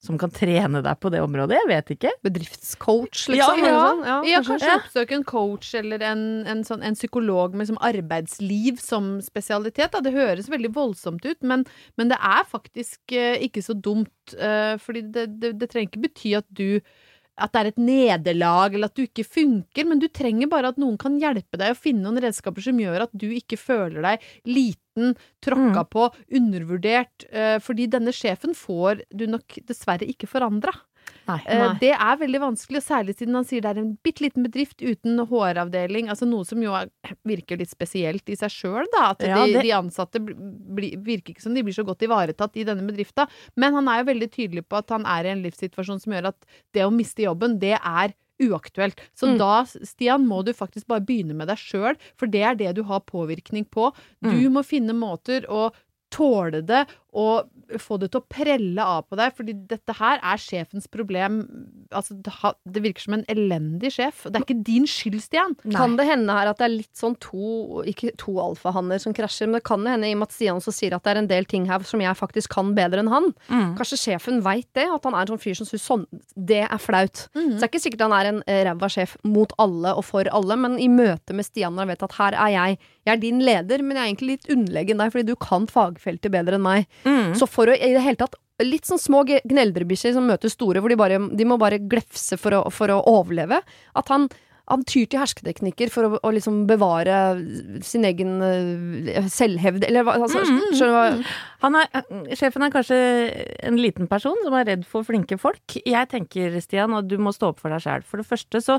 [0.00, 1.58] som kan trene deg på det området?
[1.58, 2.12] Jeg vet ikke.
[2.24, 3.60] Bedriftscoach, liksom.
[3.60, 3.68] ja.
[3.68, 3.82] ja.
[3.84, 4.00] sånn.
[4.06, 4.54] ja, Ja, kanskje.
[4.54, 9.92] kanskje oppsøke en coach eller en, en, sånn, en psykolog med liksom arbeidsliv som spesialitet.
[9.92, 10.00] Da.
[10.04, 11.66] Det høres veldig voldsomt ut, men,
[12.00, 14.34] men det er faktisk uh, ikke så dumt.
[14.34, 16.80] Uh, fordi det, det, det trenger ikke bety at du
[17.40, 20.80] at det er et nederlag, eller at du ikke funker, men du trenger bare at
[20.80, 24.28] noen kan hjelpe deg å finne noen redskaper som gjør at du ikke føler deg
[24.48, 30.74] liten, tråkka på, undervurdert, eh, fordi denne sjefen får du nok dessverre ikke forandra.
[31.28, 31.38] Nei.
[31.46, 31.78] nei.
[31.80, 34.80] Det er veldig vanskelig, og særlig siden han sier det er en bitte liten bedrift
[34.82, 36.90] uten HR-avdeling, altså noe som jo er,
[37.24, 39.10] virker litt spesielt i seg sjøl, da.
[39.14, 42.56] At Ja, de, det- de ansatte bli, virker ikke som de blir så godt ivaretatt
[42.56, 43.28] i denne bedrifta.
[43.56, 46.28] Men han er jo veldig tydelig på at han er i en livssituasjon som gjør
[46.32, 48.96] at det å miste jobben, det er uaktuelt.
[49.14, 49.38] Så Mm.
[49.38, 52.82] da, Stian, må du faktisk bare begynne med deg sjøl, for det er det du
[52.84, 53.92] har påvirkning på.
[54.22, 54.52] Du Mm.
[54.54, 55.70] må finne måter å
[56.10, 60.40] tåle det og få det til å prelle av på deg, fordi dette her er
[60.40, 61.40] sjefens problem.
[61.94, 64.24] Altså, det, virker som en elendig sjef.
[64.26, 65.56] Det er ikke din skyld, Stian.
[65.74, 69.48] Kan det hende her at det er litt sånn to Ikke to alfahanner som krasjer,
[69.50, 71.30] men det kan hende i og med at Stian også sier at det er en
[71.30, 73.30] del ting her som jeg faktisk kan bedre enn han.
[73.50, 73.74] Mm.
[73.78, 76.82] Kanskje sjefen veit det, at han er en sånn fyr som syns sånn Det er
[76.82, 77.26] flaut.
[77.34, 77.56] Mm.
[77.56, 80.30] Så det er ikke sikkert han er en eh, ræva sjef mot alle og for
[80.30, 83.22] alle, men i møte med Stian når han vet at her er jeg, jeg er
[83.22, 86.66] din leder, men jeg er egentlig litt underlegen deg fordi du kan fagfeltet bedre enn
[86.66, 86.88] meg.
[87.04, 87.34] Mm.
[87.38, 90.92] Så for å i det hele tatt Litt sånn små gneldrebikkjer som møter store, hvor
[90.92, 93.62] de, bare, de må bare glefse for å, for å overleve.
[93.96, 94.26] At han,
[94.68, 97.38] han tyr til hersketeknikker for å, å liksom bevare
[97.80, 103.00] sin egen eh, selvhevd, eller hva altså, Mm, Skjønner du hva Han sjefen er kanskje
[103.70, 105.78] en liten person som er redd for flinke folk.
[105.80, 108.04] Jeg tenker, Stian, at du må stå opp for deg sjæl.
[108.04, 108.76] For det første så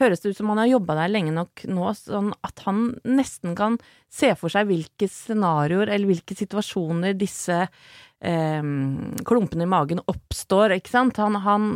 [0.00, 3.56] høres det ut som han har jobba der lenge nok nå, sånn at han nesten
[3.58, 3.78] kan
[4.10, 8.70] se for seg hvilke scenarioer eller hvilke situasjoner disse eh,
[9.26, 11.20] klumpene i magen oppstår, ikke sant.
[11.22, 11.70] Han, han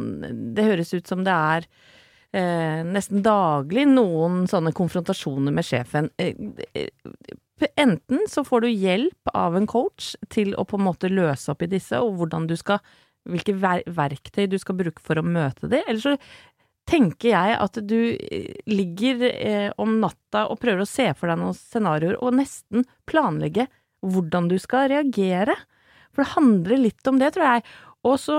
[0.56, 1.68] Det høres ut som det er
[2.34, 6.10] eh, nesten daglig noen sånne konfrontasjoner med sjefen.
[6.18, 6.34] Eh,
[6.74, 6.90] eh,
[7.78, 11.62] Enten så får du hjelp av en coach til å på en måte løse opp
[11.62, 12.82] i disse, og hvordan du skal
[13.24, 16.10] Hvilke ver verktøy du skal bruke for å møte det, eller så
[16.88, 21.40] tenker jeg at du eh, ligger eh, om natta og prøver å se for deg
[21.40, 23.68] noen scenarioer, og nesten planlegge
[24.04, 25.56] hvordan du skal reagere.
[26.12, 27.66] For det handler litt om det, tror jeg.
[28.04, 28.38] Og så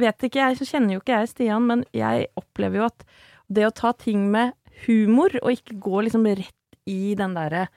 [0.00, 3.06] vet ikke jeg, så kjenner jo ikke jeg Stian, men jeg opplever jo at
[3.52, 4.54] det å ta ting med
[4.86, 7.68] humor, og ikke gå liksom rett i den derre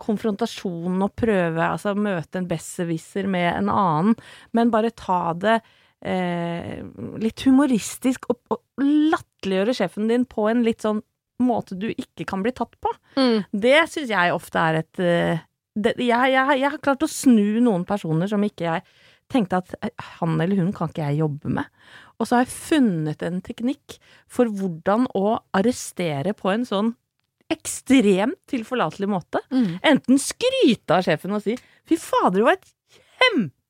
[0.00, 4.16] konfrontasjonen og prøve, altså møte en besserwisser med en annen,
[4.52, 5.60] men bare ta det
[6.04, 6.84] eh,
[7.22, 11.02] litt humoristisk og, og latterliggjøre sjefen din på en litt sånn
[11.42, 12.92] måte du ikke kan bli tatt på.
[13.18, 13.42] Mm.
[13.50, 15.42] Det syns jeg ofte er et eh,
[15.74, 18.84] det, jeg, jeg, jeg har klart å snu noen personer som ikke jeg
[19.32, 21.70] tenkte at eh, han eller hun kan ikke jeg jobbe med.
[22.18, 23.96] Og så har jeg funnet en teknikk
[24.30, 26.92] for hvordan å arrestere på en sånn
[27.52, 29.42] ekstremt tilforlatelig måte.
[29.52, 29.76] Mm.
[29.84, 32.72] Enten skryte av sjefen og si 'fy fader, det var et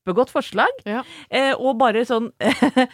[0.05, 1.03] kjempegodt forslag', Ja.
[1.31, 2.33] eh, og bare sånn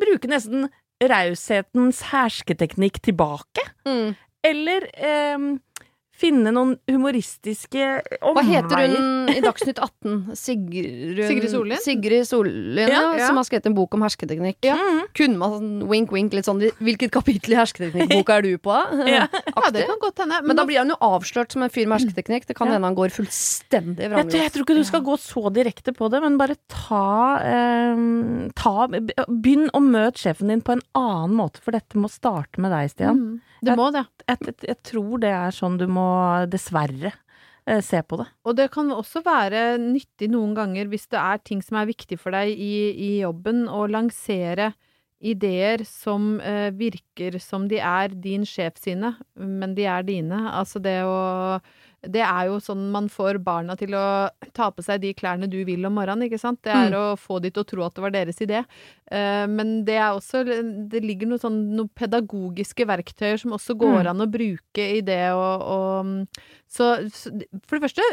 [0.00, 0.68] Bruke nesten
[1.02, 3.62] raushetens hersketeknikk tilbake.
[3.86, 4.14] Mm.
[4.44, 5.38] Eller eh,
[6.18, 7.84] finne noen humoristiske
[8.22, 10.34] Hva heter hun i Dagsnytt 18?
[10.38, 11.82] Sigrun Sigrid Sollien?
[11.84, 13.26] Sigrid Sollien, ja, Ja.
[13.28, 14.58] som har skrevet en bok om hersketeknikk.
[14.66, 15.00] Mm.
[15.14, 18.74] Kunne man sånn wink-wink litt sånn Hvilket kapittel i hersketeknikkboka er du på?
[19.08, 19.26] Ja.
[19.30, 20.42] Ja, det kan godt hende.
[20.46, 22.46] Men da blir han jo avslørt som en fyr med hersketeknikk.
[22.50, 22.74] Det kan Ja.
[22.78, 26.10] hende han går fullstendig Jeg, tror- jeg tror ikke du skal gå så direkte på
[26.10, 31.60] det, men bare ta, eh, ta Begynn å møte sjefen din på en annen måte,
[31.62, 33.18] for dette må starte med deg, Stian.
[33.18, 34.04] Mm, det må det.
[34.28, 36.07] Jeg, jeg, jeg tror det er sånn du må
[36.50, 37.12] dessverre
[37.68, 38.28] eh, se på det.
[38.48, 42.20] Og det kan også være nyttig noen ganger hvis det er ting som er viktig
[42.20, 44.72] for deg i, i jobben, å lansere
[45.18, 50.44] ideer som eh, virker som de er din sjef sine, men de er dine.
[50.52, 51.58] Altså det å
[52.02, 55.56] Det er jo sånn man får barna til å ta på seg de klærne du
[55.66, 56.60] vil om morgenen, ikke sant.
[56.62, 58.60] Det er å få de til å tro at det var deres idé.
[59.10, 60.44] Eh, men det er også
[60.90, 64.10] Det ligger noen sånn noe pedagogiske verktøyer som også går Mm.
[64.10, 66.26] an å bruke i det å, å
[66.68, 66.88] så,
[67.66, 68.04] for det første,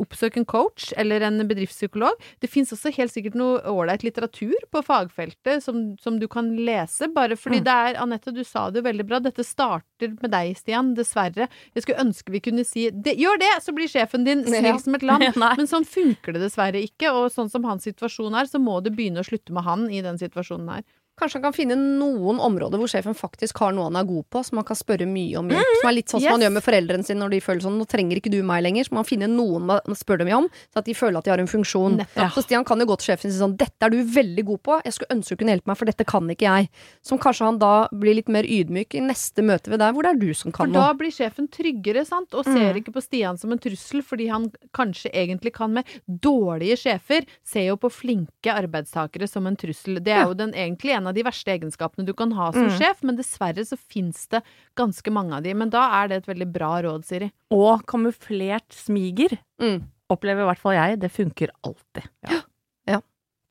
[0.00, 2.14] oppsøk en coach eller en bedriftspsykolog.
[2.42, 7.08] Det fins også helt sikkert noe ålreit litteratur på fagfeltet som, som du kan lese,
[7.14, 7.64] bare fordi Mm.
[7.66, 9.18] det er Anette, du sa det jo veldig bra.
[9.24, 11.48] Dette starter med deg, Stian, dessverre.
[11.74, 14.94] Jeg skulle ønske vi kunne si det, Gjør det, så blir sjefen din snill som
[14.98, 15.22] et lam.
[15.58, 18.90] Men sånn funker det dessverre ikke, og sånn som hans situasjon er, så må du
[18.90, 20.84] begynne å slutte med han i den situasjonen her.
[21.14, 24.40] Kanskje han kan finne noen områder hvor sjefen faktisk har noe han er god på,
[24.44, 25.74] som han kan spørre mye om hjelp.
[25.80, 26.32] Som er litt sånn som Yes.
[26.34, 28.84] man gjør med foreldrene sine når de føler sånn 'nå trenger ikke du meg lenger',
[28.88, 31.30] så må han finne noen man spør dem om, så at de føler at de
[31.30, 31.98] har en funksjon.
[32.16, 32.28] Ja.
[32.30, 34.62] Så Stian kan jo gå til sjefen og si sånn 'dette er du veldig god
[34.62, 36.68] på, jeg skulle ønske du kunne hjelpe meg, for dette kan ikke jeg'.
[37.02, 40.10] Som kanskje han da blir litt mer ydmyk i neste møte ved deg, hvor det
[40.16, 40.98] er du som For da noe.
[40.98, 45.12] blir sjefen tryggere, sant, og ser ikke på Stian som en trussel, fordi han kanskje
[45.14, 50.00] egentlig kan med dårlige sjefer, ser jo på flinke arbeidstakere som en trussel.
[50.02, 52.78] Det er jo den, egentlig en av de verste egenskapene du kan ha som Mm.
[52.80, 54.40] sjef, men dessverre så fins det
[54.74, 55.52] ganske mange av de.
[55.54, 57.30] Men da er det et veldig bra råd, Siri.
[57.52, 59.84] Og kamuflert smiger Mm.
[60.10, 61.00] opplever i hvert fall jeg.
[61.00, 62.08] Det funker alltid.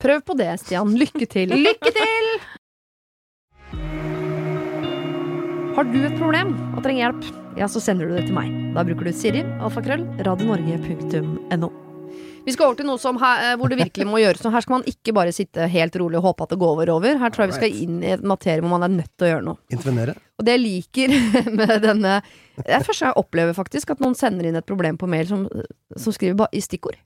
[0.04, 0.89] Prøv på det, Stian.
[1.00, 1.48] Lykke til.
[1.63, 2.26] Lykke til!
[5.78, 7.24] Har du et problem og trenger hjelp,
[7.58, 8.52] ja, så sender du det til meg.
[8.76, 11.72] Da bruker du Siri, alfakrøll, radionorge.no.
[12.43, 14.51] Vi skal over til noe som her, eh, hvor det virkelig må gjøres noe.
[14.51, 16.91] Her skal man ikke bare sitte helt rolig og håpe at det går over.
[16.97, 17.17] over.
[17.21, 19.32] Her tror jeg vi skal inn i et materie hvor man er nødt til å
[19.32, 19.62] gjøre noe.
[19.71, 20.17] Intervenere.
[20.39, 21.15] Og det jeg liker
[21.60, 22.17] med denne
[22.58, 25.29] Det er første gang jeg opplever faktisk at noen sender inn et problem på mail
[25.29, 25.47] som,
[25.95, 26.99] som skriver bare i stikkord.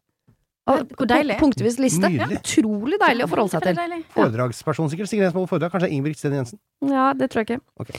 [0.67, 1.37] Hvor deilig.
[1.39, 2.09] Punktvis liste.
[2.11, 2.27] Ja.
[2.27, 4.01] Utrolig deilig å forholde seg til.
[4.15, 5.07] Foredragsperson sikkert.
[5.11, 5.71] Sigrid Ensmo foredrag.
[5.71, 6.59] Kanskje Ingebrigt Steen Jensen.
[6.83, 7.61] Ja, det tror jeg ikke.
[7.79, 7.93] Ok.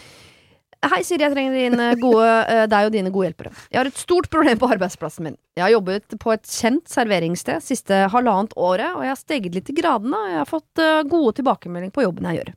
[0.78, 3.50] Hei, Siri, jeg trenger dine gode, eh, deg og dine gode hjelpere.
[3.72, 5.36] Jeg har et stort problem på arbeidsplassen min.
[5.58, 9.70] Jeg har jobbet på et kjent serveringssted siste halvannet året, og jeg har steget litt
[9.70, 12.52] i gradene, og jeg har fått eh, gode tilbakemeldinger på jobben jeg gjør.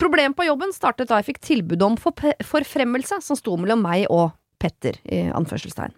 [0.00, 4.30] Problemet på jobben startet da jeg fikk tilbud om forfremmelse som sto mellom meg og
[4.60, 5.92] Petter, i anførselstegn.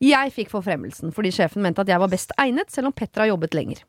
[0.00, 3.34] Jeg fikk forfremmelsen fordi sjefen mente at jeg var best egnet, selv om Petter har
[3.34, 3.84] jobbet lenger.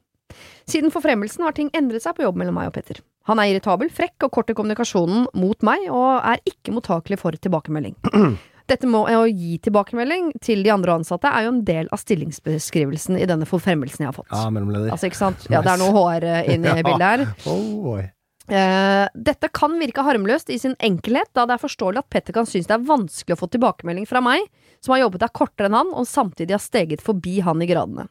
[0.67, 2.99] Siden forfremmelsen har ting endret seg på jobb mellom meg og Petter.
[3.31, 7.35] Han er irritabel, frekk og kort i kommunikasjonen mot meg, og er ikke mottakelig for
[7.39, 7.95] tilbakemelding.
[8.71, 13.17] Dette med å gi tilbakemelding til de andre ansatte er jo en del av stillingsbeskrivelsen
[13.19, 14.31] i denne forfremmelsen jeg har fått.
[14.31, 14.91] Ja, mellomleder.
[14.93, 15.47] Altså, ikke sant?
[15.51, 17.25] Ja, det er noe HR inne i bildet her.
[17.51, 18.03] Oh.
[18.51, 22.47] Eh, dette kan virke harmløst i sin enkelhet, da det er forståelig at Petter kan
[22.47, 24.43] synes det er vanskelig å få tilbakemelding fra meg,
[24.83, 28.07] som har jobbet der kortere enn han, og samtidig har steget forbi han i gradene.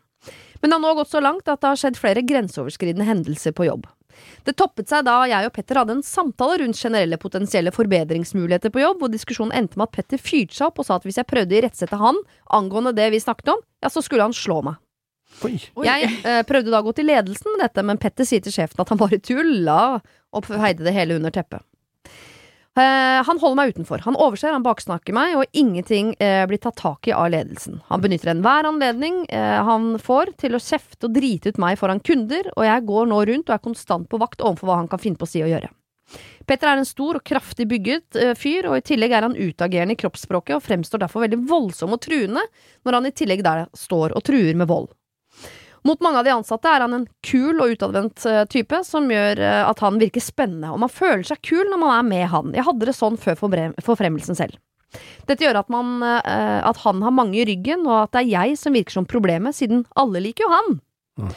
[0.60, 3.68] Men det har nå gått så langt at det har skjedd flere grenseoverskridende hendelser på
[3.68, 3.88] jobb.
[4.46, 8.82] Det toppet seg da jeg og Petter hadde en samtale rundt generelle potensielle forbedringsmuligheter på
[8.82, 11.28] jobb, hvor diskusjonen endte med at Petter fyrte seg opp og sa at hvis jeg
[11.30, 12.20] prøvde å irettsette han
[12.60, 14.80] angående det vi snakket om, ja, så skulle han slå meg.
[15.46, 15.54] Oi.
[15.86, 18.82] Jeg eh, prøvde da å gå til ledelsen med dette, men Petter sier til sjefen
[18.82, 21.62] at han bare tulla, og feide det hele under teppet.
[22.78, 24.02] Eh, han holder meg utenfor.
[24.04, 27.80] Han overser, han baksnakker meg, og ingenting eh, blir tatt tak i av ledelsen.
[27.88, 32.02] Han benytter enhver anledning eh, han får til å kjefte og drite ut meg foran
[32.04, 35.02] kunder, og jeg går nå rundt og er konstant på vakt overfor hva han kan
[35.02, 35.72] finne på å si og gjøre.
[36.46, 39.98] Petter er en stor og kraftig bygget fyr, og i tillegg er han utagerende i
[39.98, 42.42] kroppsspråket og fremstår derfor veldig voldsom og truende
[42.82, 44.90] når han i tillegg der står og truer med vold.
[45.82, 49.40] Mot mange av de ansatte er han en kul og utadvendt eh, type, som gjør
[49.40, 52.52] eh, at han virker spennende, og man føler seg kul når man er med han.
[52.56, 54.58] Jeg hadde det sånn før forfremmelsen selv.
[55.28, 58.32] Dette gjør at, man, eh, at han har mange i ryggen, og at det er
[58.34, 60.80] jeg som virker som problemet, siden alle liker jo han.
[61.20, 61.32] Mm.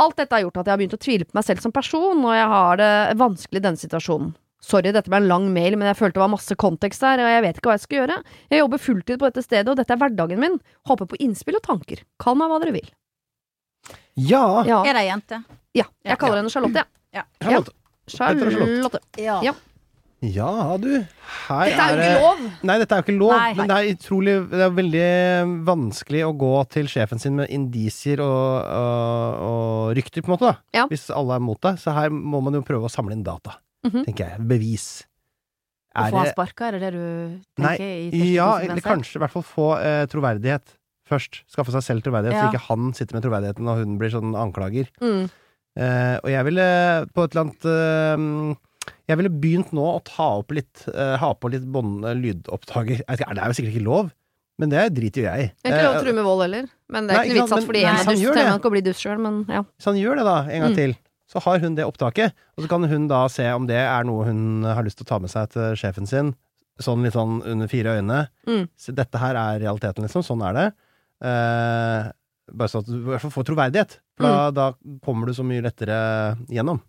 [0.00, 2.22] Alt dette har gjort at jeg har begynt å tvile på meg selv som person,
[2.24, 4.32] og jeg har det vanskelig i denne situasjonen.
[4.62, 7.28] Sorry, dette ble en lang mail, men jeg følte det var masse kontekst der, og
[7.32, 8.18] jeg vet ikke hva jeg skal gjøre.
[8.54, 10.60] Jeg jobber fulltid på dette stedet, og dette er hverdagen min.
[10.88, 12.04] Håper på innspill og tanker.
[12.22, 12.86] Kall meg hva dere vil.
[14.16, 14.62] Ja!
[14.68, 15.42] Ja, Er det ei jente?
[15.74, 16.86] ja jeg kaller henne Charlotte, jeg.
[17.14, 17.22] Ja.
[17.40, 17.72] Charlotte.
[18.08, 19.00] Charlotte.
[19.20, 19.40] Ja.
[19.42, 19.52] Ja.
[20.22, 20.86] Ja, du.
[21.48, 22.42] Her Dette er jo ikke lov!
[22.68, 23.54] Nei, dette er jo ikke lov, Nei.
[23.58, 25.06] men det er utrolig Det er veldig
[25.66, 30.52] vanskelig å gå til sjefen sin med indisier og, og, og rykter, på en måte,
[30.52, 30.78] da.
[30.78, 30.84] Ja.
[30.92, 31.80] Hvis alle er mot deg.
[31.82, 34.04] Så her må man jo prøve å samle inn data, Mhm.
[34.06, 34.46] tenker jeg.
[34.46, 34.86] Bevis.
[35.96, 38.14] Å Er få han sparka, er det det du Nei, tenker?
[38.14, 38.46] i Ja,
[38.80, 40.76] kanskje i hvert fall få eh, troverdighet
[41.12, 41.42] først.
[41.52, 42.48] Skaffe seg selv troverdighet, Ja.
[42.48, 44.88] så ikke han sitter med troverdigheten og hun blir sånn anklager.
[45.04, 45.28] Mm.
[45.76, 46.64] Eh, og jeg ville
[47.14, 48.56] på et eller annet eh,
[49.08, 53.00] Jeg ville begynt nå å ta opp litt eh, Ha på litt bånd, lydopptaker.
[53.08, 54.10] Det er jo sikkert ikke lov,
[54.60, 55.46] men det driter jo jeg i.
[55.64, 56.66] Det er ikke lov å Eh, true med vold heller.
[56.92, 58.84] Men det er ikke noe vits at fordi en dust, trenger man ikke å bli
[58.90, 59.62] dust sjøl, men ja.
[59.78, 60.76] Hvis han gjør det da, en gang Mm.
[60.82, 60.94] til,
[61.32, 62.32] så har hun det opptaket.
[62.58, 65.12] Og så kan hun da se om det er noe hun har lyst til å
[65.14, 66.34] ta med seg til sjefen sin.
[66.80, 68.26] Sånn litt sånn under fire øyne.
[68.46, 68.68] Mm.
[68.76, 70.20] Så dette her er realiteten, liksom.
[70.26, 70.66] Sånn er det.
[71.22, 72.10] Eh,
[72.52, 73.98] bare sånn at du i hvert fall får troverdighet.
[74.18, 74.54] For da, Mm.
[74.54, 74.66] da
[75.06, 75.96] kommer du så mye lettere
[76.50, 76.80] gjennom.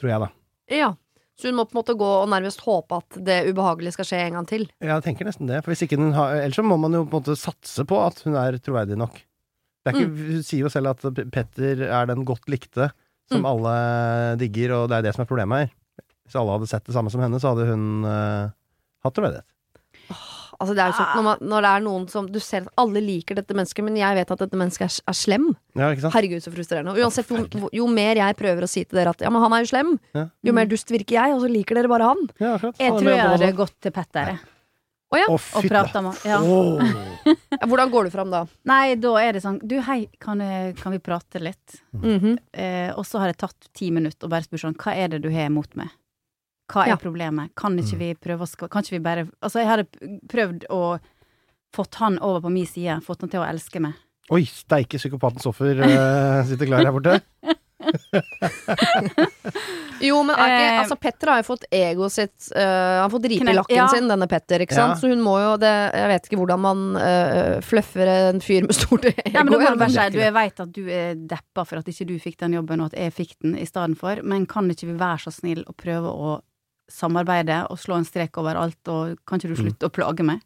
[0.00, 0.28] Tror jeg, da.
[0.68, 0.90] ja.
[1.40, 4.18] Så hun må på en måte gå og nærmest håpe at det ubehagelige skal skje
[4.26, 4.66] en gang til.
[4.84, 5.62] Jeg tenker nesten det.
[5.64, 7.96] For hvis ikke den har Ellers så må man jo på en måte satse på
[8.06, 9.14] at hun er troverdig nok.
[9.86, 10.18] Det ikke, Mm.
[10.34, 11.00] Hun sier jo selv at
[11.32, 12.90] Petter er den godt likte,
[13.32, 13.46] som Mm.
[13.46, 15.70] alle digger, og det er det som er problemet her.
[16.28, 18.50] Hvis alle hadde sett det samme som henne, så hadde hun uh,
[19.02, 19.48] hatt troverdighet.
[20.60, 22.82] Altså det er jo sånn når, man, når det er noen som Du ser at
[22.82, 25.46] alle liker dette mennesket, men jeg vet at dette mennesket er, er slem.
[25.78, 26.14] Ja, ikke sant?
[26.18, 26.92] Herregud, så frustrerende.
[26.92, 29.56] Og uansett, jo, jo mer jeg prøver å si til dere at ja, men han
[29.56, 30.26] er jo slem, Ja.
[30.44, 32.24] jo mer dust virker jeg, og så liker dere bare han.
[32.42, 32.54] Ja.
[32.76, 34.42] Jeg tror jeg hadde gått til Petter, jeg.
[35.10, 35.26] Å ja.
[35.26, 36.36] Oh, Og prata med ja.
[36.38, 36.78] oh.
[37.70, 38.44] Hvordan går du fram da?
[38.70, 40.38] Nei, da er det sånn Du, hei, kan,
[40.78, 41.80] kan vi prate litt?
[41.98, 42.36] Mhm.
[42.54, 45.22] Eh, og så har jeg tatt ti minutter og bare spurt sånn Hva er det
[45.24, 45.90] du har imot meg?
[46.70, 46.96] Hva er Ja.
[46.96, 47.54] problemet?
[47.58, 49.86] Kan ikke vi prøve å Kan ikke vi bare Altså, jeg hadde
[50.30, 50.98] prøvd å
[51.74, 53.94] fått han over på min side, fått han til å elske meg.
[54.30, 57.20] Oi, steike psykopatens offer uh, sitter klar her borte.
[60.00, 63.10] Jo, men er ikke, Eh, altså Petter har jo fått egoet sitt uh, Han har
[63.12, 63.86] fått ripe i lakken ja.
[63.92, 64.94] sin, denne Petter, ikke sant?
[64.96, 65.00] Ja.
[65.00, 68.76] Så hun må jo det Jeg vet ikke hvordan man uh, fløffer en fyr med
[68.76, 69.24] stort ego.
[69.28, 71.90] Ja, men må du bare si du, jeg veit at du er deppa for at
[71.92, 74.70] ikke du fikk den jobben, og at jeg fikk den i stedet for, men kan
[74.72, 76.38] ikke vi være så snill og prøve å
[76.90, 79.64] samarbeide og slå en strek over alt, og kan ikke du Mm.
[79.64, 80.40] slutte å plage meg?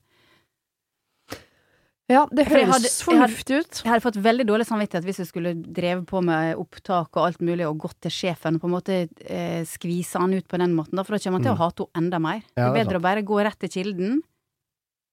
[2.12, 3.78] Ja, det høres fornuftig ut.
[3.80, 7.40] Jeg hadde fått veldig dårlig samvittighet hvis jeg skulle drevet på med opptak og alt
[7.40, 10.74] mulig og gått til sjefen og på en måte eh, skvise han ut på den
[10.76, 12.42] måten, da, for da kommer han til å hate henne enda mer.
[12.58, 14.20] Ja, det det er bedre å bare gå rett til kilden,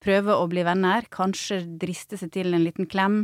[0.04, 3.22] prøve å bli venner, kanskje driste seg til en liten klem.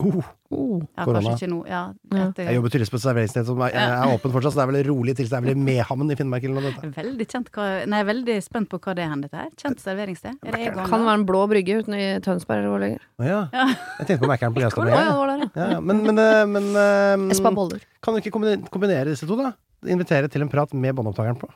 [0.00, 0.78] Oh, Oh.
[0.96, 1.20] Ja, Korona.
[1.20, 1.80] kanskje ikke nå, ja.
[2.14, 4.70] Etter- jeg jobber tydeligvis på et serveringssted som er, er åpen fortsatt, så det er
[4.70, 6.70] vel rolig til, det er vel i Mehamn i Finnmark eller noe.
[6.72, 6.92] Dette.
[6.96, 9.50] Veldig kjent hva Nei, jeg er veldig spent på hva det er hen, dette her.
[9.60, 10.38] Kjent serveringssted.
[10.46, 10.86] Er det Egon?
[10.88, 11.10] Kan da?
[11.10, 13.04] være en blå brygge uten i Tønsberg eller hvor lenger.
[13.20, 13.40] Å ja.
[13.52, 13.66] Ja.
[13.98, 14.88] Jeg tenkte på Mækkern på Gaustad.
[15.58, 15.80] ja.
[15.80, 17.82] Men, men, eh, men eh, Espa boller.
[18.00, 19.52] kan du ikke kombinere, kombinere disse to, da?
[19.84, 21.50] Invitere til en prat med båndopptakeren på.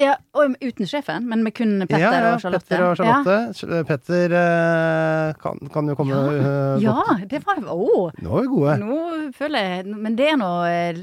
[0.00, 2.64] Ja, og uten sjefen, men med kun Petter ja, ja, og Charlotte.
[2.66, 3.82] Petter og Charlotte.
[3.86, 6.22] Petter eh, kan, kan jo komme Ja.
[6.32, 8.78] eh, Ja, ja det var jo Nå er vi gode.
[8.80, 8.98] Nå
[9.36, 11.02] føler jeg Men det er nå eh,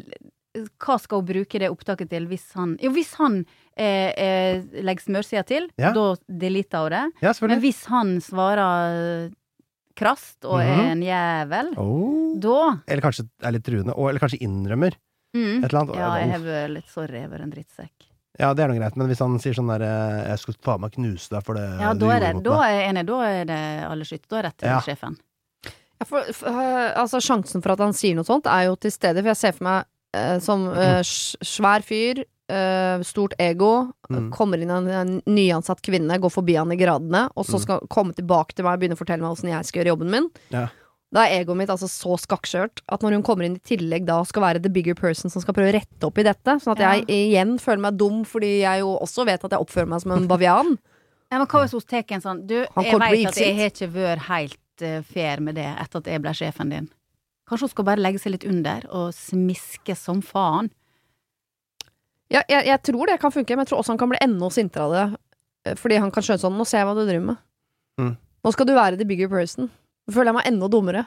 [0.82, 3.46] Hva skal hun bruke det opptaket til hvis han Jo, hvis han
[3.78, 5.94] eh, eh, legger smørsida til, Ja.
[5.96, 7.06] da deleter hun det.
[7.24, 9.30] Ja, Men hvis han svarer
[9.96, 10.92] krast og er Mhm.
[10.92, 12.36] en jævel, Oh.
[12.40, 13.94] da Eller kanskje er litt truende.
[13.96, 14.92] Og, eller kanskje innrømmer
[15.36, 15.64] mm.
[15.64, 15.96] et eller annet.
[15.96, 18.09] Ja, jeg har vært litt sorry, jeg har vært en drittsekk.
[18.40, 20.80] Ja, det er noe greit, men hvis han sier sånn der eh, 'Jeg skulle faen
[20.82, 22.64] meg knuse deg for det Ja, du da er, gjorde det, mot da meg'.
[22.70, 23.06] er jeg enig.
[23.06, 24.28] Da er det alle skytt.
[24.30, 24.80] Da er det til Ja.
[24.80, 25.18] sjefen.
[26.00, 28.92] Ja, for, for, øh, altså, sjansen for at han sier noe sånt, er jo til
[28.92, 29.20] stede.
[29.20, 34.32] For jeg ser for meg eh, som eh, svær fyr, eh, stort ego, Mm.
[34.32, 37.62] kommer inn en, en nyansatt kvinne, går forbi han i gradene, og så Mm.
[37.62, 40.10] skal komme tilbake til meg og begynne å fortelle meg åssen jeg skal gjøre jobben
[40.10, 40.30] min.
[40.50, 40.68] Ja.
[41.12, 44.20] Da er egoet mitt altså så skakkskjørt at når hun kommer inn i tillegg da
[44.30, 46.84] skal være the bigger person som skal prøve å rette opp i dette, sånn at
[46.84, 46.92] Ja.
[47.00, 50.12] jeg igjen føler meg dum fordi jeg jo også vet at jeg oppfører meg som
[50.14, 50.78] en bavian.
[51.32, 53.70] Ja, men hva hvis hun tar en sånn Du, Han jeg veit at jeg har
[53.74, 56.90] ikke vært helt uh, fair med det etter at jeg ble sjefen din.
[57.50, 60.70] Kanskje hun skal bare legge seg litt under og smiske som faen.
[62.30, 64.50] Ja, jeg, jeg tror det kan funke, men jeg tror også han kan bli enda
[64.54, 65.20] sintere av det.
[65.66, 67.38] eh, Fordi han kan skjønne sånn Nå ser jeg hva du driver med.
[68.00, 68.12] Mm.
[68.46, 69.72] Nå skal du være the bigger person.
[70.10, 71.06] Nå føler jeg meg enda dummere.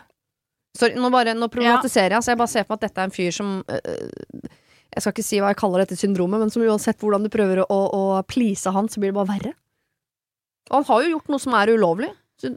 [0.79, 3.13] Sorry, nå, bare, nå problematiserer jeg, så jeg bare ser på at dette er en
[3.13, 4.47] fyr som øh,
[4.95, 7.61] Jeg skal ikke si hva jeg kaller dette syndromet, men som uansett hvordan du prøver
[7.65, 7.67] å,
[7.99, 9.53] å please han, så blir det bare verre.
[10.71, 12.09] Og han har jo gjort noe som er ulovlig.
[12.41, 12.55] Så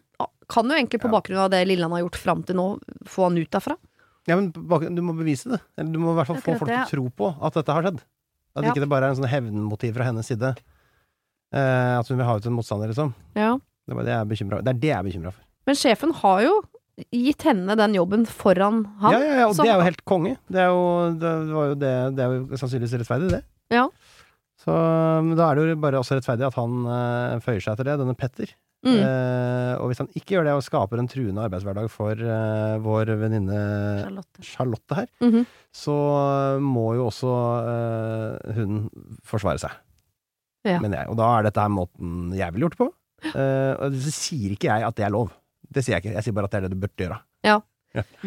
[0.52, 1.16] kan jo egentlig på Ja.
[1.18, 2.66] bakgrunn av det lille han har gjort fram til nå,
[3.10, 3.76] få han ut derfra.
[4.28, 5.60] Ja, men du må bevise det.
[5.78, 7.88] Eller du må i hvert fall få folk til å tro på at dette har
[7.88, 8.00] skjedd.
[8.56, 8.72] At Ja.
[8.72, 10.56] ikke det bare er en sånn hevnmotiv fra hennes side.
[11.56, 13.14] Eh, at hun vil ha ut en motstander, liksom.
[13.36, 13.58] Ja.
[13.88, 15.44] Det det jeg bekymra Det er det jeg er bekymra for.
[15.66, 16.56] Men sjefen har jo
[17.12, 19.12] gitt henne den jobben foran han.
[19.14, 20.38] ja, ja, ja, og så- det er jo helt konge.
[20.50, 20.84] Det er jo,
[21.20, 23.44] det var jo det, det er jo sannsynligvis rettferdig, det.
[23.74, 23.88] Ja.
[24.64, 24.72] Så
[25.26, 27.98] men da er det jo bare også rettferdig at han eh, føyer seg etter det,
[28.00, 28.54] denne Petter.
[28.86, 29.00] Mm.
[29.02, 33.12] Eh, og hvis han ikke gjør det og skaper en truende arbeidshverdag for eh, vår
[33.18, 33.60] venninne
[34.06, 34.44] Charlotte.
[34.46, 35.46] Charlotte her, Mhm.
[35.74, 35.96] så
[36.62, 37.32] må jo også
[37.74, 38.90] eh, hun
[39.26, 39.72] forsvare seg.
[40.66, 40.80] Ja.
[40.80, 41.10] Men jeg.
[41.10, 42.92] Og da er dette her måten jeg ville gjort det på.
[43.36, 45.34] Eh, og så sier ikke jeg at det er lov.
[45.72, 46.14] Det sier jeg ikke.
[46.16, 47.22] Jeg sier bare at det er det du burde gjøre.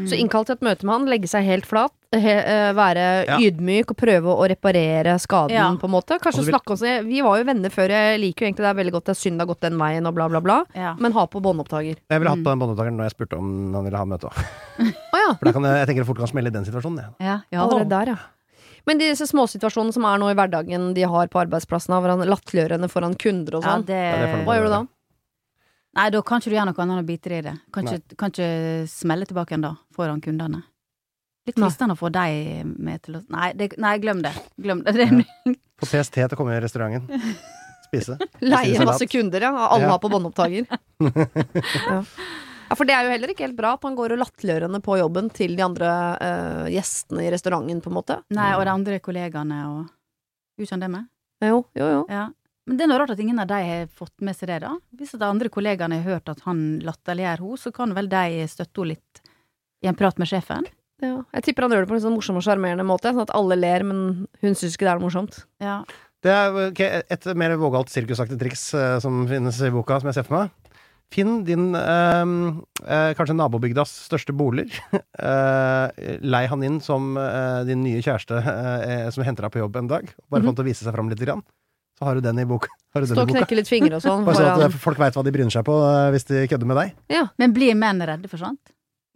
[0.08, 3.36] Så innkall til et møte med han, legge seg helt flat, he, uh, være Ja.
[3.36, 5.66] ydmyk og prøve å reparere skaden, Ja.
[5.76, 6.16] på en måte.
[6.18, 7.04] Kanskje vil- snakke om det.
[7.04, 9.20] Vi var jo venner før, jeg liker jo egentlig det er veldig godt, det er
[9.20, 10.64] synd det har gått den veien, og bla, bla, bla.
[10.74, 10.94] Ja.
[10.98, 11.96] Men ha på båndopptaker.
[12.08, 12.44] Jeg ville hatt Mm.
[12.44, 14.38] på den båndopptakeren når jeg spurte om han ville ha møte òg.
[15.12, 15.34] oh, ja.
[15.34, 16.96] For da kan jeg, jeg tenker det fort kan smelle i den situasjonen.
[17.04, 17.10] jeg.
[17.20, 17.60] Ja, ja.
[17.68, 18.16] Allerede der, ja.
[18.86, 23.14] Men disse småsituasjonene som er nå i hverdagen de har på arbeidsplassen, hvor latterliggjørende foran
[23.20, 23.84] kunder og sånn.
[23.84, 24.86] det, Ja, det Hva gjør du da?
[25.96, 27.54] Nei, da kan ikke du gjøre noe annet enn å bite deg i det.
[27.74, 28.48] Kan ikke, kan ikke
[28.92, 30.60] smelle tilbake igjen da, foran kundene.
[31.48, 34.34] Litt fristende å få deg med til å Nei, det, nei glem det.
[34.60, 34.92] Glem det.
[34.98, 37.08] det Få PST til å komme i restauranten.
[37.88, 38.18] Spise.
[38.44, 39.54] Leie en masse kunder, ja.
[39.68, 39.94] Alle Ja.
[39.94, 40.68] har på båndopptaker.
[41.88, 41.98] ja.
[42.68, 44.98] ja, for det er jo heller ikke helt bra at han går og latterliggjørende på
[45.00, 48.18] jobben til de andre eh, gjestene i restauranten, på en måte.
[48.36, 49.86] Nei, og de andre kollegaene og
[50.58, 51.04] Gjorde han det med?
[51.46, 51.98] Jo, jo, jo.
[52.10, 52.24] Ja.
[52.68, 54.74] Men det er noe rart at ingen av de har fått med seg det, da.
[54.98, 58.82] Hvis de andre kollegaene har hørt at han latterliggjør henne, så kan vel de støtte
[58.82, 59.22] henne litt
[59.84, 60.68] i en prat med sjefen?
[61.00, 61.14] Ja.
[61.36, 63.56] Jeg tipper han gjør det på en sånn morsom og sjarmerende måte, sånn at alle
[63.56, 64.04] ler, men
[64.42, 65.40] hun syns ikke det er noe morsomt.
[65.62, 65.80] Ja.
[66.26, 70.18] Det er okay, et mer vågalt sirkusaktig triks eh, som finnes i boka, som jeg
[70.18, 70.74] ser for meg.
[71.14, 72.32] Finn din eh,
[72.84, 74.76] eh, kanskje nabobygdas største boliger.
[75.18, 79.80] Eh, lei han inn som eh, din nye kjæreste eh, som henter deg på jobb
[79.80, 80.12] en dag.
[80.30, 81.24] Bare for han til å vise seg fram litt.
[81.26, 81.42] Grann.
[81.98, 82.70] Så har du den i boka.
[82.94, 84.22] Har du den Stå og knekke litt fingre og sånn.
[84.24, 86.78] Bare sånn at folk veit hva de bryner seg på eh, hvis de kødder med
[86.80, 87.26] deg.
[87.42, 88.70] Men blir menn redde for sånt?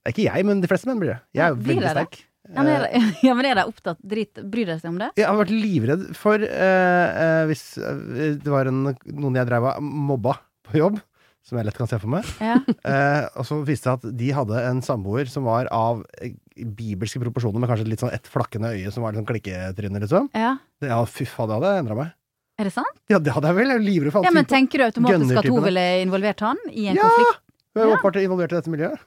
[0.09, 1.21] Ikke jeg, men de fleste menn blir det.
[1.39, 2.19] Jeg er jo veldig sterk.
[2.53, 5.13] Ja, men er, de- ja, men er de opptatt drit, Bryr de seg om det?
[5.17, 9.69] Jeg har vært livredd for eh, eh, hvis eh, det var en, noen jeg drev
[9.71, 10.35] og mobba
[10.69, 10.99] på jobb,
[11.47, 12.27] som jeg lett kan se for meg.
[12.43, 12.59] Ja.
[12.83, 16.35] Eh, og så viste det seg at de hadde en samboer som var av eh,
[16.67, 20.29] bibelske proporsjoner, med kanskje litt sånn ett flakkende øye som var litt sånn klikketryne, liksom.
[20.37, 20.57] ja.
[20.83, 22.13] Det- Ja, fy faen, det hadde endra meg.
[22.61, 22.99] Er det sant?
[23.11, 23.71] Ja, det hadde jeg vel.
[23.73, 26.89] Jeg er livredd for Ja, men tenker du automatisk at hun ville involvert han i
[26.93, 27.07] en Ja!
[27.09, 27.41] konflikt?
[27.73, 27.97] Hun er Ja.
[27.97, 29.01] åpenbart involvert i dette miljøet.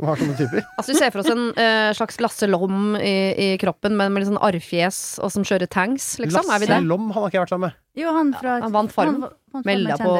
[0.00, 0.64] Hun har sånne typer.
[0.78, 4.22] Altså Vi ser for oss en uh, slags Lasse Lom i, i kroppen, men med
[4.24, 6.48] litt sånn arrfjes, og som kjører tanks, liksom.
[6.52, 6.74] er vi det?
[6.76, 7.78] Lasse Lom, han har ikke jeg vært sammen med.
[7.96, 10.16] Jo, han fra ja, han vant Farmen Melda på.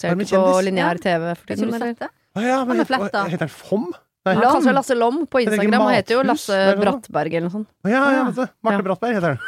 [0.00, 1.94] Ser du ikke på lineær TV for tiden, eller?
[1.96, 3.22] sett ja, men Han er heter, fletta.
[3.32, 3.86] heter han FOM?
[4.26, 4.34] Nei.
[4.34, 7.68] Han Kanskje Lasse Lom på Instagram, Han heter jo Lasse Brattberg eller noe sånt.
[7.88, 8.52] Ja, ja, vet du.
[8.66, 8.84] Marte Ja.
[8.90, 9.40] Brattberg heter han.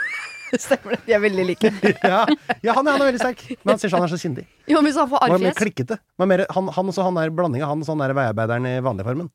[0.66, 1.00] Stemmer det.
[1.06, 1.70] De er veldig like.
[2.12, 2.20] ja,
[2.64, 3.42] ja han, er, han er veldig sterk.
[3.62, 4.46] Men han sier sånn han er så sindig.
[4.70, 5.98] Jo, men så han får Han er mer arrfjes klikkete.
[6.18, 7.68] Han, er mer, han, han, også, han er blandinga.
[7.70, 9.30] han sånn der veiarbeideren i vanlig formen.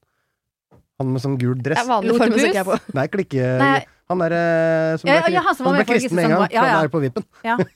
[1.02, 1.86] Han med sånn gul dress.
[1.90, 2.44] vanlig form, Lotebus?
[2.46, 2.80] tenker jeg på.
[3.00, 3.48] Nei, klikke...
[3.62, 3.78] Nei.
[4.12, 6.34] Han er eh, som Ja, ble, ja, han som var ble med kristen med en
[6.36, 6.42] gang.
[6.44, 6.64] var- ja.
[6.68, 7.26] Han er på vippen.
[7.48, 7.58] Ja.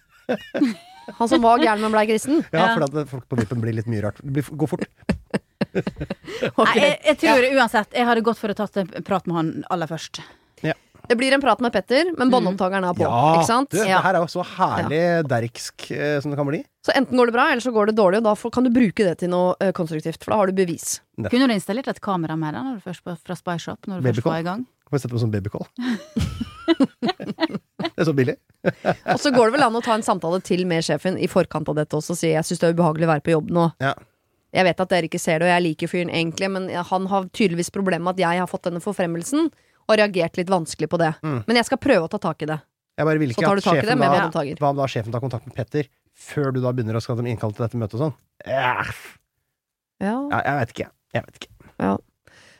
[1.17, 2.41] Han som var gæren, men blei kristen.
[2.51, 2.73] Ja, Ja.
[2.75, 4.17] for at folk på vippen blir litt mye rart.
[4.19, 4.83] Det blir, går fort.
[5.71, 9.51] Nei, jeg, jeg tror uansett Jeg hadde gått for å tatt en prat med han
[9.73, 10.19] aller først.
[11.07, 13.05] Det blir en prat med Petter, men båndopptakeren er på.
[13.05, 13.71] Ja, ikke sant?
[13.71, 16.61] du, det her er jo så herlig derksk eh, som det kan bli.
[16.83, 18.71] Så enten går det bra, eller så går det dårlig, og da får, kan du
[18.75, 20.19] bruke det til noe eh, konstruktivt.
[20.23, 20.99] For da har du bevis.
[21.27, 23.87] Kunne du installert et kamera med deg når du først fra Spy Shop?
[23.87, 24.67] Når du først var i gang?
[24.87, 25.67] Kan vi sette på sånn babycall?
[27.83, 28.37] det er så billig.
[29.13, 31.67] Og så går det vel an å ta en samtale til med sjefen i forkant
[31.71, 33.69] av dette også og si jeg syns det er ubehagelig å være på jobb nå.
[33.83, 33.95] Ja.
[34.55, 37.27] Jeg vet at dere ikke ser det, og jeg liker fyren egentlig, men han har
[37.35, 39.51] tydeligvis problemer med at jeg har fått denne forfremmelsen,
[39.87, 41.13] og reagert litt vanskelig på det.
[41.23, 41.43] Mm.
[41.47, 42.59] Men jeg skal prøve å ta tak i det.
[42.97, 44.43] Jeg bare vil Så ikke tar du at tak i det sjefen med da.
[44.59, 47.29] Hva om da sjefen tar kontakt med Petter før du da begynner å skal de
[47.29, 48.15] innkalle til dette møtet og sånn?
[48.45, 48.83] Ja,
[50.01, 50.15] Ja.
[50.29, 50.89] ja, jeg vet ikke.
[51.13, 51.51] Jeg vet ikke.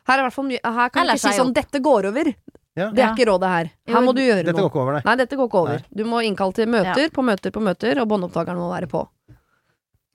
[0.08, 2.34] Her er fall Her kan du ikke si sånn 'dette går over'.
[2.78, 2.92] Ja.
[2.94, 3.70] Det er ikke rådet her.
[3.90, 5.02] Her må du gjøre Dette går ikke over, nei.
[5.04, 5.84] Nei, dette går ikke over.
[5.96, 7.10] Du må innkalle til møter Ja.
[7.10, 9.08] på møter på møter, og båndopptakeren må være på.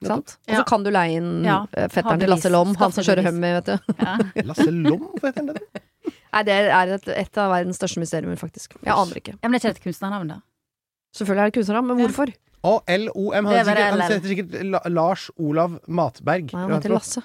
[0.02, 0.36] Ikke sant?
[0.48, 0.62] Og så Ja.
[0.64, 1.66] kan du leie inn Ja.
[1.74, 2.28] eh, fetteren til.
[2.30, 3.78] Lasse Lom, han som kjører Hummy, vet du.
[3.98, 4.16] Ja.
[4.44, 5.56] Lasse Lom, hva heter han?
[6.32, 8.78] Nei, det er et, et av verdens største mysterier, faktisk.
[8.80, 9.34] Jeg aner ikke.
[9.36, 10.38] Ja, men det er ikke et kunstnernavn, da?
[11.12, 12.32] Selvfølgelig er det kunstnernavn, men hvorfor?
[12.62, 13.34] Å, LOM.
[13.34, 16.52] Han heter sikkert, han heter sikkert Lars Olav Matberg.
[16.54, 17.24] Nei, han heter Lasse.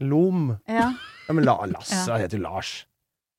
[0.00, 0.50] Lom.
[0.68, 0.92] Ja.
[1.32, 2.72] Men Lasse heter jo Lars.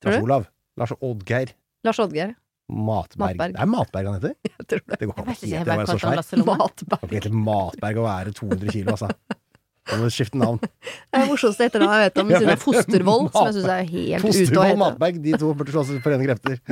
[0.05, 0.21] Lars?
[0.23, 0.47] Olav.
[0.79, 1.53] Lars Oddgeir.
[1.85, 2.33] Lars Oddgeir.
[2.73, 3.35] Matberg.
[3.37, 3.53] Matberg.
[3.53, 4.35] Det er Matberg han heter.
[4.49, 4.99] Jeg tror det.
[4.99, 6.17] Det går ikke an å bare være så svær.
[6.19, 6.67] Lasse Lomme.
[6.73, 9.09] Det kan ikke hete Matberg å være 200 kilo, altså.
[9.91, 10.59] Må du skifte navn.
[10.63, 13.67] Det er det morsomste etternavnet jeg vet om, ved siden av Fostervoll, som jeg syns
[13.67, 14.81] er helt ute å Fostervoll hete.
[14.83, 16.55] Matberg, de to burde slåss for rene krefter.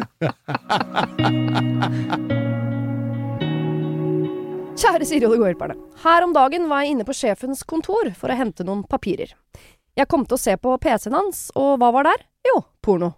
[4.82, 5.76] Kjære Siri og de gode hjelperne.
[6.01, 9.30] Her om dagen var jeg inne på sjefens kontor for å hente noen papirer.
[9.99, 12.20] Jeg kom til å se på PC-en hans, og hva var der?
[12.47, 13.12] Jo, porno.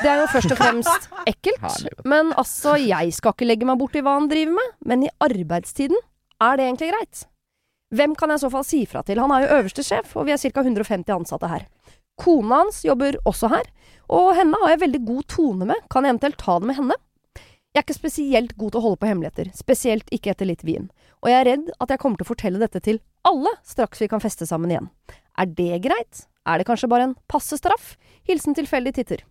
[0.00, 1.82] Det er jo først og fremst ekkelt.
[2.08, 4.68] Men altså, jeg skal ikke legge meg borti hva han driver med.
[4.88, 5.98] Men i arbeidstiden,
[6.40, 7.16] er det egentlig greit?
[7.94, 9.20] Hvem kan jeg i så fall si fra til?
[9.22, 10.62] Han er jo øverste sjef, og vi er ca.
[10.64, 11.66] 150 ansatte her.
[12.18, 13.66] Kona hans jobber også her,
[14.08, 15.84] og henne har jeg veldig god tone med.
[15.92, 16.96] Kan jeg eventuelt ta det med henne?
[17.76, 20.88] Jeg er ikke spesielt god til å holde på hemmeligheter, spesielt ikke etter litt vin.
[21.20, 24.08] Og jeg er redd at jeg kommer til å fortelle dette til alle straks vi
[24.08, 24.88] kan feste sammen igjen.
[25.36, 26.22] Er det greit?
[26.48, 27.94] Er det kanskje bare en passe straff?
[28.26, 29.26] Hilsen tilfeldig titter.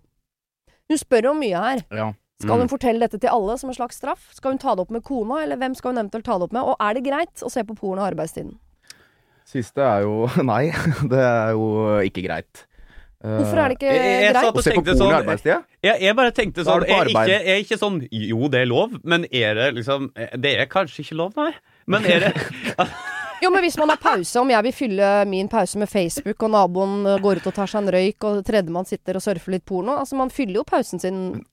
[0.85, 1.81] Hun spør om mye her.
[1.89, 2.11] Ja.
[2.41, 2.69] Skal hun Mm.
[2.69, 4.33] fortelle dette til alle som en slags straff?
[4.35, 6.51] Skal hun ta det opp med kona, eller hvem skal hun eventuelt ta det opp
[6.53, 6.63] med?
[6.63, 8.57] Og er det greit å se på porno i arbeidstiden?
[9.45, 10.71] Siste er jo nei.
[11.07, 12.65] Det er jo ikke greit.
[13.23, 14.43] Eh, Hvorfor er det ikke Jeg- jeg greit?
[14.53, 15.63] Å se på porno i sånn- arbeidstida?
[15.81, 18.99] Jeg, jeg bare tenkte sånn jeg, ikke, jeg er ikke sånn Jo, det er lov,
[19.03, 20.11] men er det liksom
[20.41, 21.53] Det er kanskje ikke lov, nei.
[21.87, 22.33] Men er det
[23.41, 26.51] Jo, men hvis man har pause, om jeg vil fylle min pause med Facebook, og
[26.51, 29.65] naboen eh, går ut og tar seg en røyk, og tredjemann sitter og surfer litt
[29.65, 31.45] porno Altså, man fyller jo pausen sin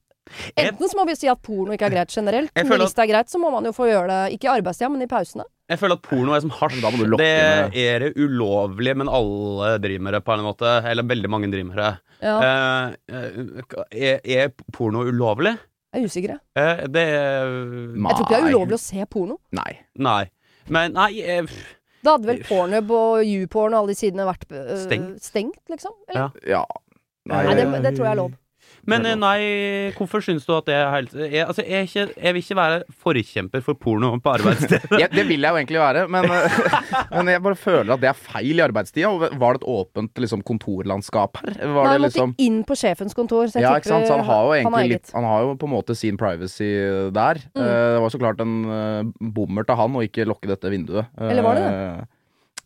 [0.56, 3.10] Enten så må vi si at porno ikke er greit generelt, føler hvis det er
[3.10, 5.44] greit, så må man jo få gjøre det ikke i arbeidstida, men i pausene.
[5.72, 6.78] Jeg føler at porno er som hasj.
[7.18, 7.28] Det
[7.82, 10.72] er det ulovlig, men alle driver med det på en måte.
[10.88, 11.92] Eller veldig mange driver med det.
[12.22, 15.56] Ja, Eh, eh, er, er porno ulovlig?
[15.92, 16.28] jeg er usikker.
[16.28, 16.40] jeg.
[16.56, 19.38] Eh, det er Jeg tror ikke det er ulovlig å se porno.
[19.52, 19.72] Nei.
[19.98, 20.24] Nei.
[20.68, 21.48] Men nei jeg...
[22.02, 25.22] Da hadde vel Pornhub og YouPorn og alle de sidene vært øh, Stengt.
[25.22, 25.92] stengt, liksom?
[26.10, 26.32] Eller?
[26.50, 26.64] Ja.
[27.30, 28.32] Nei, Nei, det, det tror jeg er lov.
[28.88, 29.38] Men eh, nei,
[29.96, 32.78] hvorfor syns du at det er helt jeg, Altså, jeg, ikke, jeg vil ikke være
[33.04, 34.90] forkjemper for porno på arbeidsstedet.
[35.02, 36.56] Ja, det vil jeg jo egentlig være, men, eh,
[37.16, 39.12] men jeg bare føler at det er feil i arbeidstida.
[39.12, 41.54] Var det et åpent liksom, kontorlandskap her?
[41.62, 43.94] Var Nei, han det måtte liksom inn på sjefens kontor, så jeg ja, tipper ikke
[43.94, 44.08] sant?
[44.10, 46.70] Så han har jo egentlig litt Han har jo på en måte sin privacy
[47.14, 47.42] der.
[47.54, 47.62] Mm.
[47.62, 51.10] Eh, det var så klart en uh, bommert av han å ikke lukke dette vinduet.
[51.22, 52.02] Eller var det Eh,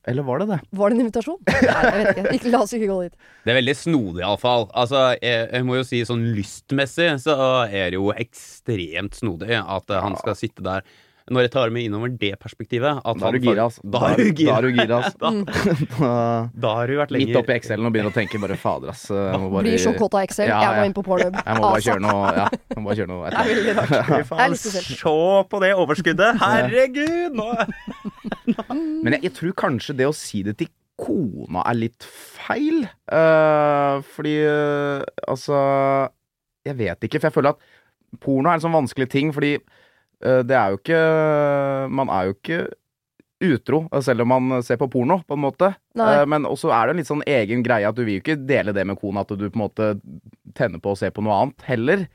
[0.06, 0.58] Eller var det det?
[0.78, 1.38] Var det en invitasjon?
[1.50, 2.34] Nei, jeg vet ikke.
[2.38, 2.52] ikke.
[2.54, 3.16] La oss ikke gå dit.
[3.46, 4.68] Det er veldig snodig, iallfall.
[4.78, 7.34] Altså, jeg, jeg må jo si sånn lystmessig så
[7.66, 10.86] er det jo ekstremt snodig at eh, han skal sitte der.
[11.26, 13.82] Når jeg tar med innover det perspektivet at Da er du gira, altså.
[13.90, 14.52] Da er du gira.
[14.52, 15.18] Da er du gira, altså.
[15.26, 15.30] Da,
[16.06, 16.50] Mm.
[16.62, 19.08] Da- har du vært lenger Midt oppi Excel-en og begynner å tenke bare fader, ass.
[19.10, 20.46] Bare, Blir så kåt av Excel.
[20.52, 21.34] Ja, Jeg må inn på Pornhub.
[21.40, 24.56] Jeg må bare kjøre noe Ja, jeg må bare kjøre noe Det er veldig rart.
[24.62, 25.16] Se
[25.50, 26.38] på det overskuddet!
[26.46, 27.34] Herregud!
[27.42, 27.50] Nå
[28.48, 32.86] Men jeg, jeg tror kanskje det å si det til kona er litt feil.
[33.12, 35.58] Uh, fordi uh, altså
[36.66, 37.68] Jeg vet ikke, for jeg føler at
[38.22, 41.02] porno er en sånn vanskelig ting, fordi uh, det er jo ikke
[41.92, 42.64] Man er jo ikke
[43.46, 45.68] utro selv om man ser på porno, på en måte.
[46.00, 46.22] Nei.
[46.24, 48.72] Men også er det en litt sånn egen greie at du vil jo ikke dele
[48.72, 49.88] det med kona, at du på en måte
[50.56, 52.06] tenner på å se på noe annet heller.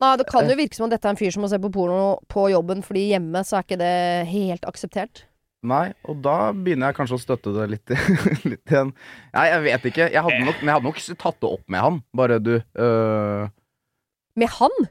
[0.00, 1.70] Nei, det kan jo virke som om dette er en fyr som må se på
[1.74, 3.92] porno på jobben, fordi hjemme så er ikke det
[4.32, 5.26] helt akseptert.
[5.62, 7.92] Nei, og da begynner jeg kanskje å støtte det litt,
[8.50, 8.90] litt igjen.
[9.36, 10.08] Nei, jeg vet ikke.
[10.10, 12.00] Jeg hadde nok, men jeg hadde nok tatt det opp med han.
[12.18, 13.46] Bare du øh,
[14.42, 14.82] Med han?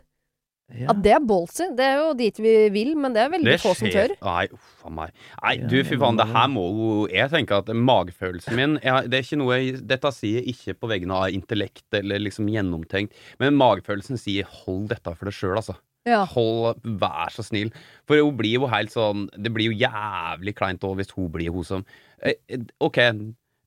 [0.72, 0.86] ja.
[0.88, 1.66] Ja, det er ballsy.
[1.76, 4.14] Det er jo dit vi vil, men det er veldig få som tør.
[4.24, 5.12] Nei, uff a meg.
[5.42, 9.20] Nei, du, fy faen, det her må jo Jeg tenker at magefølelsen min jeg, Det
[9.20, 13.20] er ikke noe jeg, Dette sier jeg ikke på vegne av intellekt eller liksom gjennomtenkt,
[13.44, 15.76] men magefølelsen sier 'hold dette for deg sjøl', altså.
[16.10, 16.24] Ja.
[16.26, 17.70] Hold, Vær så snill.
[18.10, 21.54] For hun blir jo helt sånn Det blir jo jævlig kleint òg hvis hun blir
[21.54, 21.86] hun som
[22.26, 22.38] eh,
[22.82, 22.98] OK,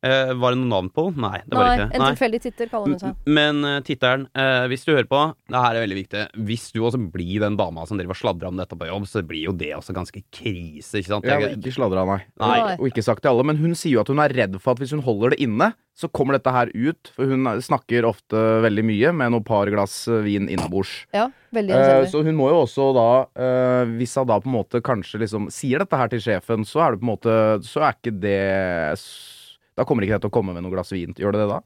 [0.04, 1.22] eh, var det noe navn på henne?
[1.24, 1.94] Nei, det var Nei, ikke.
[1.96, 3.16] en tilfeldig titter kaller hun seg.
[3.38, 6.24] Men uh, tittelen, uh, hvis du hører på, det her er veldig viktig.
[6.50, 9.24] Hvis du også blir den dama som driver og sladrer om dette på jobb, så
[9.26, 11.24] blir jo det også ganske krise, ikke sant?
[11.24, 12.20] Jeg Jeg- har ikke sladra, nei.
[12.40, 12.76] Nei.
[12.78, 13.44] Og ikke sagt til alle.
[13.44, 15.72] Men hun sier jo at hun er redd for at hvis hun holder det inne,
[15.94, 17.10] så kommer dette her ut.
[17.14, 18.34] For hun snakker ofte
[18.64, 21.06] veldig mye med noen par glass vin innabords.
[21.14, 23.04] Ja, veldig Eh, så hun må jo også da
[23.38, 26.82] uh, Hvis hun da på en måte kanskje liksom sier dette her til sjefen, så
[26.82, 29.30] er det på en måte Så er ikke det s-
[29.74, 31.14] Da kommer ikke det til å komme med noe glass vin.
[31.18, 31.60] Gjør det det da?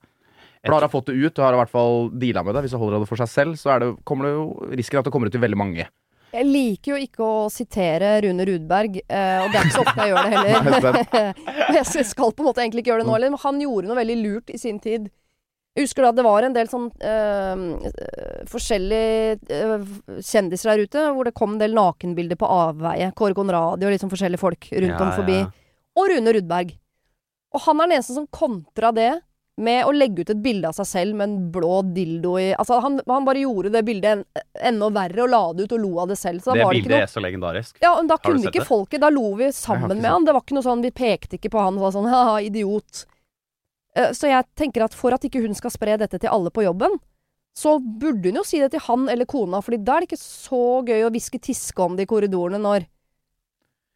[0.66, 2.64] Da har fått det ut, og har i hvert fall deala med det.
[2.66, 5.06] Hvis du holder det for seg selv, så er det, kommer det jo risken at
[5.06, 5.86] det kommer ut til veldig mange.
[6.28, 10.04] Jeg liker jo ikke å sitere Rune Rudberg, eh, og det er ikke så ofte
[10.04, 10.32] jeg gjør det
[10.68, 10.98] heller.
[11.78, 14.00] jeg skal på en måte egentlig ikke gjøre det nå heller, men han gjorde noe
[14.00, 15.06] veldig lurt i sin tid.
[15.78, 17.62] Jeg husker da det var en del sånn øh,
[18.50, 19.86] forskjellige øh,
[20.26, 23.12] kjendiser der ute, hvor det kom en del nakenbilder på avveie.
[23.16, 25.38] Kåre Conradi og sånn forskjellige folk rundt Ja, om forbi.
[25.44, 25.48] ja.
[25.98, 26.74] Og Rune Rudberg.
[27.54, 29.10] Og han er den eneste som kontra det
[29.58, 32.76] med å legge ut et bilde av seg selv med en blå dildo i Altså,
[32.84, 34.20] han, han bare gjorde det bildet en,
[34.70, 36.44] enda verre og la det ut og lo av det selv.
[36.44, 37.78] Det det bildet noe er så legendarisk.
[37.82, 38.68] ja, men da Har du kunne sett ikke det?
[38.68, 40.24] folket Da lo vi sammen med han.
[40.28, 43.02] Det var ikke noe sånn Vi pekte ikke på han og var sånn haha, idiot.
[43.96, 46.62] Eh, Så jeg tenker at for at ikke hun skal spre dette til alle på
[46.68, 46.94] jobben,
[47.58, 50.22] så burde hun jo si det til han eller kona, Fordi da er det ikke
[50.22, 52.86] så gøy å hviske tiske om det i korridorene når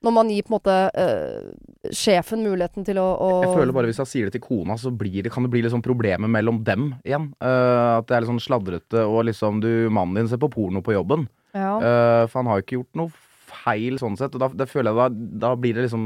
[0.02, 3.90] Når man gir på en måte eh, sjefen muligheten til å, å Jeg føler bare
[3.90, 6.62] hvis jeg sier det til kona, så blir det, kan det bli liksom problemer mellom
[6.66, 7.30] dem igjen.
[7.42, 10.82] Uh, at det er litt sånn sladrete, og liksom du, mannen din ser på porno
[10.84, 11.28] på jobben.
[11.54, 11.76] ja.
[11.78, 13.14] Uh, for han har jo ikke gjort noe
[13.52, 14.34] feil sånn sett.
[14.36, 16.04] Og da, det føler jeg da, da blir det liksom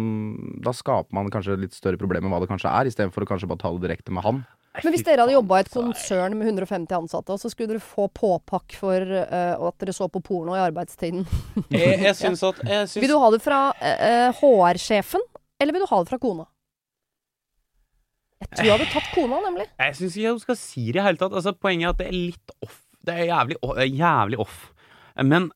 [0.65, 3.51] Da skaper man kanskje litt større problemer enn hva det kanskje er, istedenfor å kanskje
[3.51, 4.43] bare ta det direkte med han.
[4.85, 7.83] Men hvis dere hadde jobba i et konsern med 150 ansatte, og så skulle dere
[7.85, 11.25] få påpakk for uh, at dere så på porno i arbeidstiden
[11.73, 15.25] Jeg, jeg syns at jeg syns, Vil du ha det fra uh, HR-sjefen,
[15.61, 16.49] eller vil du ha det fra kona?
[18.37, 19.65] Jeg tror jeg hadde tatt kona, nemlig.
[19.81, 21.33] Jeg syns ikke hun skal si det i hele tatt.
[21.33, 22.83] Altså, poenget er at det er litt off.
[23.07, 23.73] Det er jævlig, off.
[23.79, 24.59] det er jævlig off.
[25.25, 25.49] Men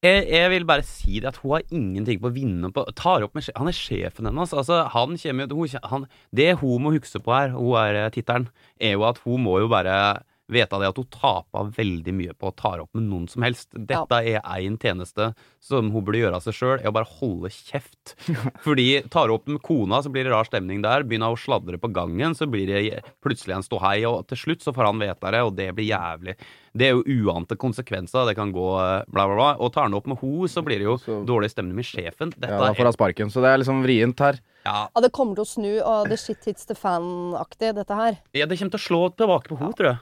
[0.00, 3.26] jeg, jeg vil bare si det at hun har ingenting på å vinne på tar
[3.26, 4.54] opp med, Han er sjefen hennes.
[4.56, 5.52] Altså, han kommer,
[5.90, 8.48] hun, det hun må huske på her, hun er eh, tittelen,
[8.80, 12.50] er jo at hun må jo bare vite det at hun taper veldig mye på
[12.50, 13.70] å ta opp med noen som helst.
[13.74, 15.30] Dette er én tjeneste
[15.62, 18.14] som hun burde gjøre av seg sjøl, er å bare holde kjeft.
[18.66, 21.04] Fordi tar hun opp med kona, så blir det rar stemning der.
[21.06, 24.64] Begynner hun å sladre på gangen, så blir det plutselig en ståhei, og til slutt
[24.66, 26.36] så får han vite det, og det blir jævlig.
[26.70, 29.48] Det er jo uante konsekvenser, det kan gå eh, bla, bla, bla.
[29.58, 32.30] Og tar han opp med ho, så blir det jo dårlig stemning med sjefen.
[32.36, 33.32] Dette Ja, da får han sparken.
[33.34, 34.38] Så det er liksom vrient her.
[34.64, 38.20] ja, Ja, det kommer til å snu, og det shit hits the fan-aktig, dette her.
[38.36, 39.98] ja, det kommer til å slå tilbake på ho, tror jeg.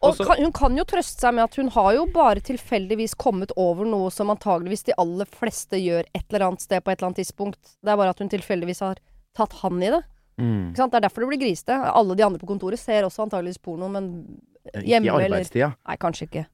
[0.00, 3.14] Og Også- kan, hun kan jo trøste seg med at hun har jo bare tilfeldigvis
[3.20, 6.98] kommet over noe som antageligvis de aller fleste gjør et eller annet sted på et
[6.98, 7.60] eller annet tidspunkt.
[7.84, 8.96] Det er bare at hun tilfeldigvis har
[9.36, 10.00] tatt han i det.
[10.40, 10.70] Mm.
[10.70, 10.92] Ikke sant?
[10.94, 11.76] Det er derfor det blir grisete.
[11.92, 14.40] Alle de andre på kontoret ser også antageligvis porno, men
[14.72, 15.74] Ikke hjemme i eller arbeidstida.
[15.86, 16.46] Nei, kanskje ikke.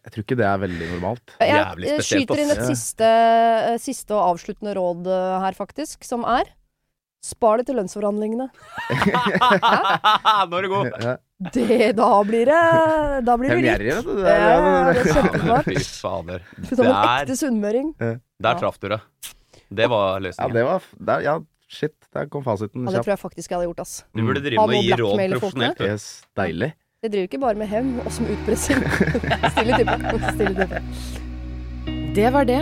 [0.00, 1.32] Jeg tror ikke det er veldig normalt.
[1.44, 6.24] Jeg, jeg skyter inn et siste, eh, siste og avsluttende råd eh, her, faktisk, som
[6.24, 6.50] er
[7.20, 8.46] Spar det til lønnsforhandlingene.
[10.48, 11.18] Nå er det god!
[11.40, 11.50] Ja.
[11.54, 13.92] Det, da blir det Da blir Jeg det er litt.
[13.92, 14.18] gjerrig, vet du.
[14.28, 14.34] Ja,
[14.92, 15.00] det
[15.56, 16.42] er Fy fader.
[16.68, 17.94] Som en ekte sunnmøring.
[18.44, 19.00] der traff du det.
[19.72, 20.52] Det var Ja, løsningen.
[20.58, 21.38] det var der, Ja,
[21.70, 21.94] shit.
[22.12, 24.04] Der kom fasiten Ja, det tror jeg faktisk jeg hadde gjort, ass.
[24.14, 25.78] Du burde drive med å gi råd profesjonelt.
[25.78, 25.84] du.
[25.86, 26.72] Yes, deilig.
[27.02, 28.82] Det driver ikke bare med hevn, også med utpressing.
[29.54, 29.96] Stille type.
[30.34, 30.82] Stille type.
[32.14, 32.60] Det var det.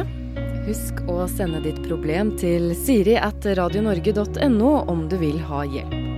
[0.68, 6.17] Husk å sende ditt problem til siri at radionorge.no om du vil ha hjelp.